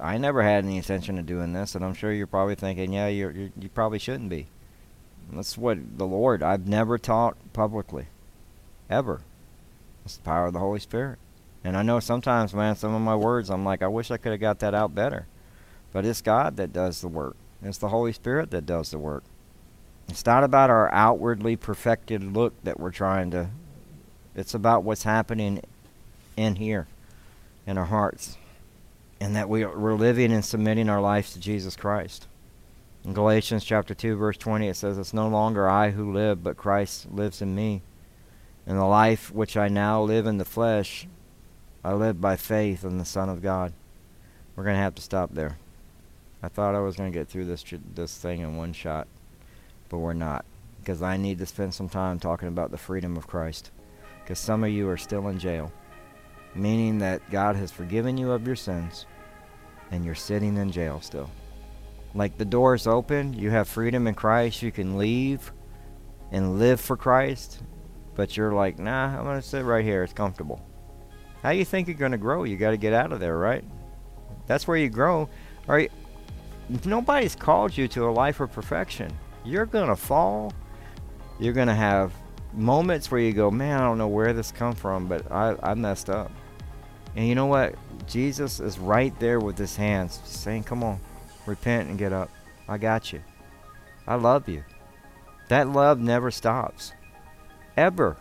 I 0.00 0.18
never 0.18 0.42
had 0.42 0.64
any 0.64 0.76
intention 0.76 1.18
of 1.18 1.26
doing 1.26 1.52
this, 1.52 1.74
and 1.74 1.84
I'm 1.84 1.94
sure 1.94 2.12
you're 2.12 2.26
probably 2.26 2.54
thinking, 2.54 2.92
yeah, 2.92 3.08
you're, 3.08 3.30
you're, 3.30 3.50
you 3.58 3.68
probably 3.68 3.98
shouldn't 3.98 4.30
be. 4.30 4.46
That's 5.32 5.56
what 5.56 5.98
the 5.98 6.06
Lord, 6.06 6.42
I've 6.42 6.66
never 6.66 6.98
taught 6.98 7.36
publicly. 7.52 8.06
Ever. 8.88 9.20
It's 10.04 10.16
the 10.16 10.22
power 10.22 10.46
of 10.46 10.52
the 10.52 10.58
Holy 10.58 10.80
Spirit. 10.80 11.18
And 11.62 11.76
I 11.76 11.82
know 11.82 12.00
sometimes, 12.00 12.54
man, 12.54 12.74
some 12.74 12.94
of 12.94 13.02
my 13.02 13.14
words, 13.14 13.50
I'm 13.50 13.64
like, 13.64 13.82
I 13.82 13.88
wish 13.88 14.10
I 14.10 14.16
could 14.16 14.32
have 14.32 14.40
got 14.40 14.58
that 14.60 14.74
out 14.74 14.94
better. 14.94 15.26
But 15.92 16.06
it's 16.06 16.22
God 16.22 16.56
that 16.56 16.72
does 16.72 17.00
the 17.00 17.08
work. 17.08 17.36
It's 17.62 17.78
the 17.78 17.88
Holy 17.88 18.12
Spirit 18.12 18.50
that 18.50 18.66
does 18.66 18.90
the 18.90 18.98
work. 18.98 19.22
It's 20.08 20.24
not 20.24 20.42
about 20.42 20.70
our 20.70 20.92
outwardly 20.92 21.56
perfected 21.56 22.24
look 22.24 22.54
that 22.64 22.80
we're 22.80 22.90
trying 22.90 23.30
to. 23.32 23.50
It's 24.34 24.54
about 24.54 24.82
what's 24.82 25.02
happening 25.02 25.62
in 26.36 26.56
here, 26.56 26.88
in 27.66 27.76
our 27.76 27.84
hearts, 27.84 28.36
and 29.20 29.36
that 29.36 29.48
we 29.48 29.62
are, 29.64 29.78
we're 29.78 29.94
living 29.94 30.32
and 30.32 30.44
submitting 30.44 30.88
our 30.88 31.00
lives 31.00 31.32
to 31.32 31.40
Jesus 31.40 31.76
Christ. 31.76 32.26
In 33.04 33.12
Galatians 33.12 33.64
chapter 33.64 33.94
2 33.94 34.16
verse 34.16 34.36
20 34.36 34.68
it 34.68 34.76
says 34.76 34.98
it's 34.98 35.14
no 35.14 35.28
longer 35.28 35.68
I 35.68 35.90
who 35.90 36.12
live 36.12 36.42
but 36.42 36.56
Christ 36.56 37.10
lives 37.10 37.40
in 37.40 37.54
me. 37.54 37.82
And 38.66 38.78
the 38.78 38.84
life 38.84 39.32
which 39.32 39.56
I 39.56 39.68
now 39.68 40.02
live 40.02 40.26
in 40.26 40.38
the 40.38 40.44
flesh 40.44 41.06
I 41.82 41.94
live 41.94 42.20
by 42.20 42.36
faith 42.36 42.84
in 42.84 42.98
the 42.98 43.06
Son 43.06 43.30
of 43.30 43.40
God. 43.40 43.72
We're 44.54 44.64
going 44.64 44.76
to 44.76 44.82
have 44.82 44.96
to 44.96 45.02
stop 45.02 45.32
there. 45.32 45.56
I 46.42 46.48
thought 46.48 46.74
I 46.74 46.80
was 46.80 46.96
going 46.96 47.10
to 47.10 47.18
get 47.18 47.28
through 47.28 47.46
this 47.46 47.64
this 47.94 48.18
thing 48.18 48.40
in 48.40 48.56
one 48.56 48.74
shot, 48.74 49.08
but 49.88 49.98
we're 49.98 50.12
not 50.12 50.44
because 50.80 51.02
I 51.02 51.16
need 51.16 51.38
to 51.38 51.46
spend 51.46 51.72
some 51.72 51.88
time 51.88 52.18
talking 52.18 52.48
about 52.48 52.70
the 52.70 52.76
freedom 52.76 53.16
of 53.16 53.26
Christ. 53.26 53.70
Because 54.22 54.38
some 54.38 54.62
of 54.62 54.70
you 54.70 54.88
are 54.88 54.98
still 54.98 55.28
in 55.28 55.38
jail, 55.38 55.72
meaning 56.54 56.98
that 56.98 57.30
God 57.30 57.56
has 57.56 57.72
forgiven 57.72 58.18
you 58.18 58.30
of 58.32 58.46
your 58.46 58.56
sins, 58.56 59.06
and 59.90 60.04
you're 60.04 60.14
sitting 60.14 60.56
in 60.56 60.70
jail 60.70 61.00
still. 61.00 61.30
Like 62.14 62.38
the 62.38 62.44
door's 62.44 62.86
open, 62.86 63.32
you 63.34 63.50
have 63.50 63.68
freedom 63.68 64.06
in 64.06 64.14
Christ, 64.14 64.62
you 64.62 64.72
can 64.72 64.98
leave 64.98 65.52
and 66.32 66.58
live 66.58 66.80
for 66.80 66.96
Christ, 66.96 67.62
but 68.14 68.36
you're 68.36 68.52
like, 68.52 68.78
nah, 68.78 69.16
I'm 69.16 69.24
going 69.24 69.40
to 69.40 69.46
sit 69.46 69.64
right 69.64 69.84
here, 69.84 70.02
it's 70.02 70.12
comfortable. 70.12 70.60
How 71.42 71.50
you 71.50 71.64
think 71.64 71.88
you're 71.88 71.96
going 71.96 72.12
to 72.12 72.18
grow? 72.18 72.44
You 72.44 72.56
got 72.56 72.70
to 72.70 72.76
get 72.76 72.92
out 72.92 73.12
of 73.12 73.20
there, 73.20 73.38
right? 73.38 73.64
That's 74.46 74.68
where 74.68 74.76
you 74.76 74.90
grow. 74.90 75.28
All 75.68 75.74
right. 75.74 75.90
Nobody's 76.84 77.34
called 77.34 77.76
you 77.76 77.88
to 77.88 78.08
a 78.08 78.10
life 78.10 78.40
of 78.40 78.52
perfection. 78.52 79.10
You're 79.44 79.66
going 79.66 79.88
to 79.88 79.96
fall. 79.96 80.52
You're 81.38 81.54
going 81.54 81.68
to 81.68 81.74
have 81.74 82.12
moments 82.52 83.10
where 83.10 83.20
you 83.20 83.32
go, 83.32 83.50
man, 83.50 83.80
I 83.80 83.84
don't 83.84 83.98
know 83.98 84.08
where 84.08 84.32
this 84.32 84.52
come 84.52 84.74
from, 84.74 85.06
but 85.06 85.30
I, 85.32 85.56
I 85.62 85.74
messed 85.74 86.10
up. 86.10 86.30
And 87.16 87.26
you 87.26 87.34
know 87.34 87.46
what? 87.46 87.74
Jesus 88.06 88.60
is 88.60 88.78
right 88.78 89.18
there 89.20 89.40
with 89.40 89.58
his 89.58 89.76
hands 89.76 90.20
saying, 90.24 90.64
come 90.64 90.82
on, 90.82 91.00
repent 91.46 91.88
and 91.88 91.98
get 91.98 92.12
up. 92.12 92.30
I 92.68 92.78
got 92.78 93.12
you. 93.12 93.22
I 94.06 94.14
love 94.14 94.48
you. 94.48 94.64
That 95.48 95.68
love 95.68 95.98
never 95.98 96.30
stops. 96.30 96.92
Ever 97.76 98.16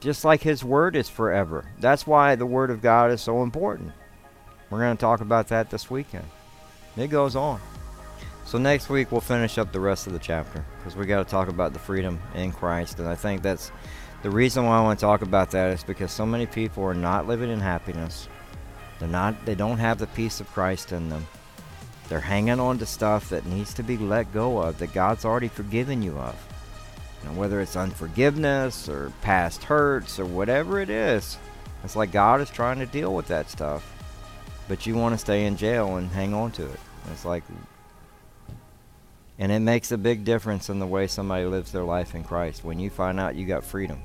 just 0.00 0.24
like 0.24 0.42
His 0.42 0.64
Word 0.64 0.96
is 0.96 1.08
forever. 1.08 1.66
That's 1.78 2.06
why 2.06 2.34
the 2.34 2.46
Word 2.46 2.70
of 2.70 2.82
God 2.82 3.10
is 3.10 3.20
so 3.20 3.42
important. 3.42 3.92
We're 4.70 4.80
going 4.80 4.96
to 4.96 5.00
talk 5.00 5.20
about 5.20 5.48
that 5.48 5.70
this 5.70 5.90
weekend. 5.90 6.24
It 6.96 7.08
goes 7.08 7.36
on. 7.36 7.60
So 8.44 8.58
next 8.58 8.88
week 8.88 9.12
we'll 9.12 9.20
finish 9.20 9.58
up 9.58 9.72
the 9.72 9.80
rest 9.80 10.06
of 10.06 10.12
the 10.12 10.18
chapter 10.18 10.64
because 10.78 10.96
we 10.96 11.06
got 11.06 11.24
to 11.24 11.30
talk 11.30 11.48
about 11.48 11.72
the 11.72 11.78
freedom 11.78 12.20
in 12.34 12.50
Christ, 12.50 12.98
and 12.98 13.08
I 13.08 13.14
think 13.14 13.42
that's 13.42 13.70
the 14.22 14.30
reason 14.30 14.66
why 14.66 14.78
I 14.78 14.82
want 14.82 14.98
to 14.98 15.06
talk 15.06 15.22
about 15.22 15.50
that 15.52 15.70
is 15.70 15.82
because 15.82 16.12
so 16.12 16.26
many 16.26 16.46
people 16.46 16.84
are 16.84 16.94
not 16.94 17.26
living 17.26 17.50
in 17.50 17.60
happiness. 17.60 18.28
They're 18.98 19.08
not. 19.08 19.46
They 19.46 19.54
don't 19.54 19.78
have 19.78 19.98
the 19.98 20.06
peace 20.08 20.40
of 20.40 20.52
Christ 20.52 20.92
in 20.92 21.08
them. 21.08 21.26
They're 22.08 22.20
hanging 22.20 22.60
on 22.60 22.78
to 22.78 22.86
stuff 22.86 23.30
that 23.30 23.46
needs 23.46 23.72
to 23.74 23.82
be 23.82 23.96
let 23.96 24.32
go 24.34 24.58
of 24.58 24.78
that 24.78 24.92
God's 24.92 25.24
already 25.24 25.48
forgiven 25.48 26.02
you 26.02 26.18
of. 26.18 26.36
And 27.24 27.36
whether 27.36 27.60
it's 27.60 27.76
unforgiveness 27.76 28.88
or 28.88 29.12
past 29.22 29.64
hurts 29.64 30.18
or 30.18 30.26
whatever 30.26 30.80
it 30.80 30.90
is, 30.90 31.38
it's 31.82 31.96
like 31.96 32.12
God 32.12 32.40
is 32.40 32.50
trying 32.50 32.78
to 32.80 32.86
deal 32.86 33.14
with 33.14 33.28
that 33.28 33.48
stuff. 33.48 33.90
But 34.68 34.86
you 34.86 34.96
want 34.96 35.14
to 35.14 35.18
stay 35.18 35.46
in 35.46 35.56
jail 35.56 35.96
and 35.96 36.10
hang 36.10 36.34
on 36.34 36.50
to 36.52 36.64
it. 36.64 36.80
It's 37.10 37.24
like, 37.24 37.42
and 39.38 39.50
it 39.50 39.60
makes 39.60 39.92
a 39.92 39.98
big 39.98 40.24
difference 40.24 40.68
in 40.68 40.78
the 40.78 40.86
way 40.86 41.06
somebody 41.06 41.46
lives 41.46 41.72
their 41.72 41.84
life 41.84 42.14
in 42.14 42.22
Christ 42.22 42.64
when 42.64 42.78
you 42.78 42.90
find 42.90 43.18
out 43.18 43.34
you 43.34 43.46
got 43.46 43.64
freedom. 43.64 44.02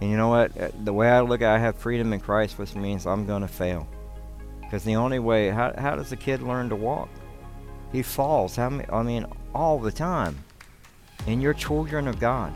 And 0.00 0.10
you 0.10 0.16
know 0.16 0.28
what? 0.28 0.56
Uh, 0.60 0.70
the 0.84 0.92
way 0.92 1.08
I 1.08 1.20
look 1.20 1.42
at 1.42 1.52
it, 1.52 1.56
I 1.56 1.58
have 1.58 1.76
freedom 1.76 2.12
in 2.12 2.20
Christ, 2.20 2.58
which 2.58 2.74
means 2.74 3.06
I'm 3.06 3.26
going 3.26 3.42
to 3.42 3.48
fail. 3.48 3.88
Because 4.60 4.84
the 4.84 4.96
only 4.96 5.18
way, 5.18 5.48
how, 5.50 5.72
how 5.78 5.96
does 5.96 6.12
a 6.12 6.16
kid 6.16 6.42
learn 6.42 6.68
to 6.68 6.76
walk? 6.76 7.08
He 7.92 8.02
falls. 8.02 8.56
How 8.56 8.68
many, 8.68 8.88
I 8.90 9.02
mean, 9.02 9.26
all 9.54 9.78
the 9.78 9.92
time 9.92 10.36
and 11.26 11.40
you're 11.40 11.54
children 11.54 12.08
of 12.08 12.20
God, 12.20 12.52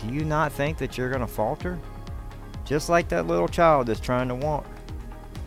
do 0.00 0.12
you 0.12 0.24
not 0.24 0.52
think 0.52 0.78
that 0.78 0.96
you're 0.96 1.08
going 1.08 1.20
to 1.20 1.26
falter? 1.26 1.78
Just 2.64 2.88
like 2.88 3.08
that 3.08 3.26
little 3.26 3.48
child 3.48 3.86
that's 3.86 4.00
trying 4.00 4.28
to 4.28 4.34
walk. 4.34 4.66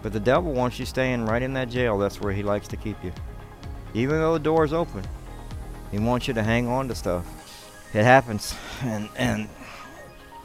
But 0.01 0.11
the 0.13 0.19
devil 0.19 0.51
wants 0.51 0.79
you 0.79 0.85
staying 0.85 1.25
right 1.25 1.41
in 1.41 1.53
that 1.53 1.69
jail. 1.69 1.97
That's 1.97 2.21
where 2.21 2.33
he 2.33 2.43
likes 2.43 2.67
to 2.69 2.77
keep 2.77 3.01
you. 3.03 3.11
Even 3.93 4.17
though 4.17 4.33
the 4.33 4.39
door's 4.39 4.73
open, 4.73 5.03
he 5.91 5.99
wants 5.99 6.27
you 6.27 6.33
to 6.33 6.43
hang 6.43 6.67
on 6.67 6.87
to 6.89 6.95
stuff. 6.95 7.25
It 7.93 8.03
happens. 8.03 8.53
And, 8.81 9.09
and 9.15 9.49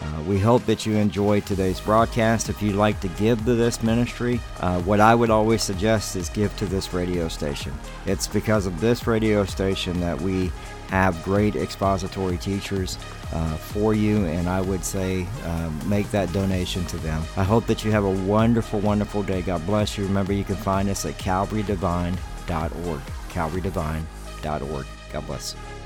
Uh, 0.00 0.22
we 0.22 0.38
hope 0.38 0.64
that 0.66 0.86
you 0.86 0.96
enjoyed 0.96 1.44
today's 1.44 1.80
broadcast. 1.80 2.48
If 2.48 2.62
you'd 2.62 2.76
like 2.76 3.00
to 3.00 3.08
give 3.08 3.44
to 3.44 3.54
this 3.54 3.82
ministry, 3.82 4.40
uh, 4.60 4.80
what 4.82 5.00
I 5.00 5.14
would 5.14 5.30
always 5.30 5.62
suggest 5.62 6.14
is 6.14 6.28
give 6.28 6.56
to 6.58 6.66
this 6.66 6.94
radio 6.94 7.28
station. 7.28 7.72
It's 8.06 8.26
because 8.26 8.66
of 8.66 8.80
this 8.80 9.06
radio 9.06 9.44
station 9.44 10.00
that 10.00 10.20
we 10.20 10.52
have 10.88 11.22
great 11.22 11.56
expository 11.56 12.38
teachers 12.38 12.96
uh, 13.32 13.56
for 13.56 13.94
you, 13.94 14.24
and 14.26 14.48
I 14.48 14.60
would 14.60 14.84
say 14.84 15.26
uh, 15.44 15.70
make 15.86 16.10
that 16.12 16.32
donation 16.32 16.84
to 16.86 16.96
them. 16.98 17.22
I 17.36 17.44
hope 17.44 17.66
that 17.66 17.84
you 17.84 17.90
have 17.90 18.04
a 18.04 18.10
wonderful, 18.10 18.80
wonderful 18.80 19.22
day. 19.22 19.42
God 19.42 19.66
bless 19.66 19.98
you. 19.98 20.04
Remember, 20.04 20.32
you 20.32 20.44
can 20.44 20.56
find 20.56 20.88
us 20.88 21.04
at 21.04 21.18
calvarydevine.org. 21.18 23.00
calvarydevine.org. 23.28 24.86
God 25.12 25.26
bless. 25.26 25.77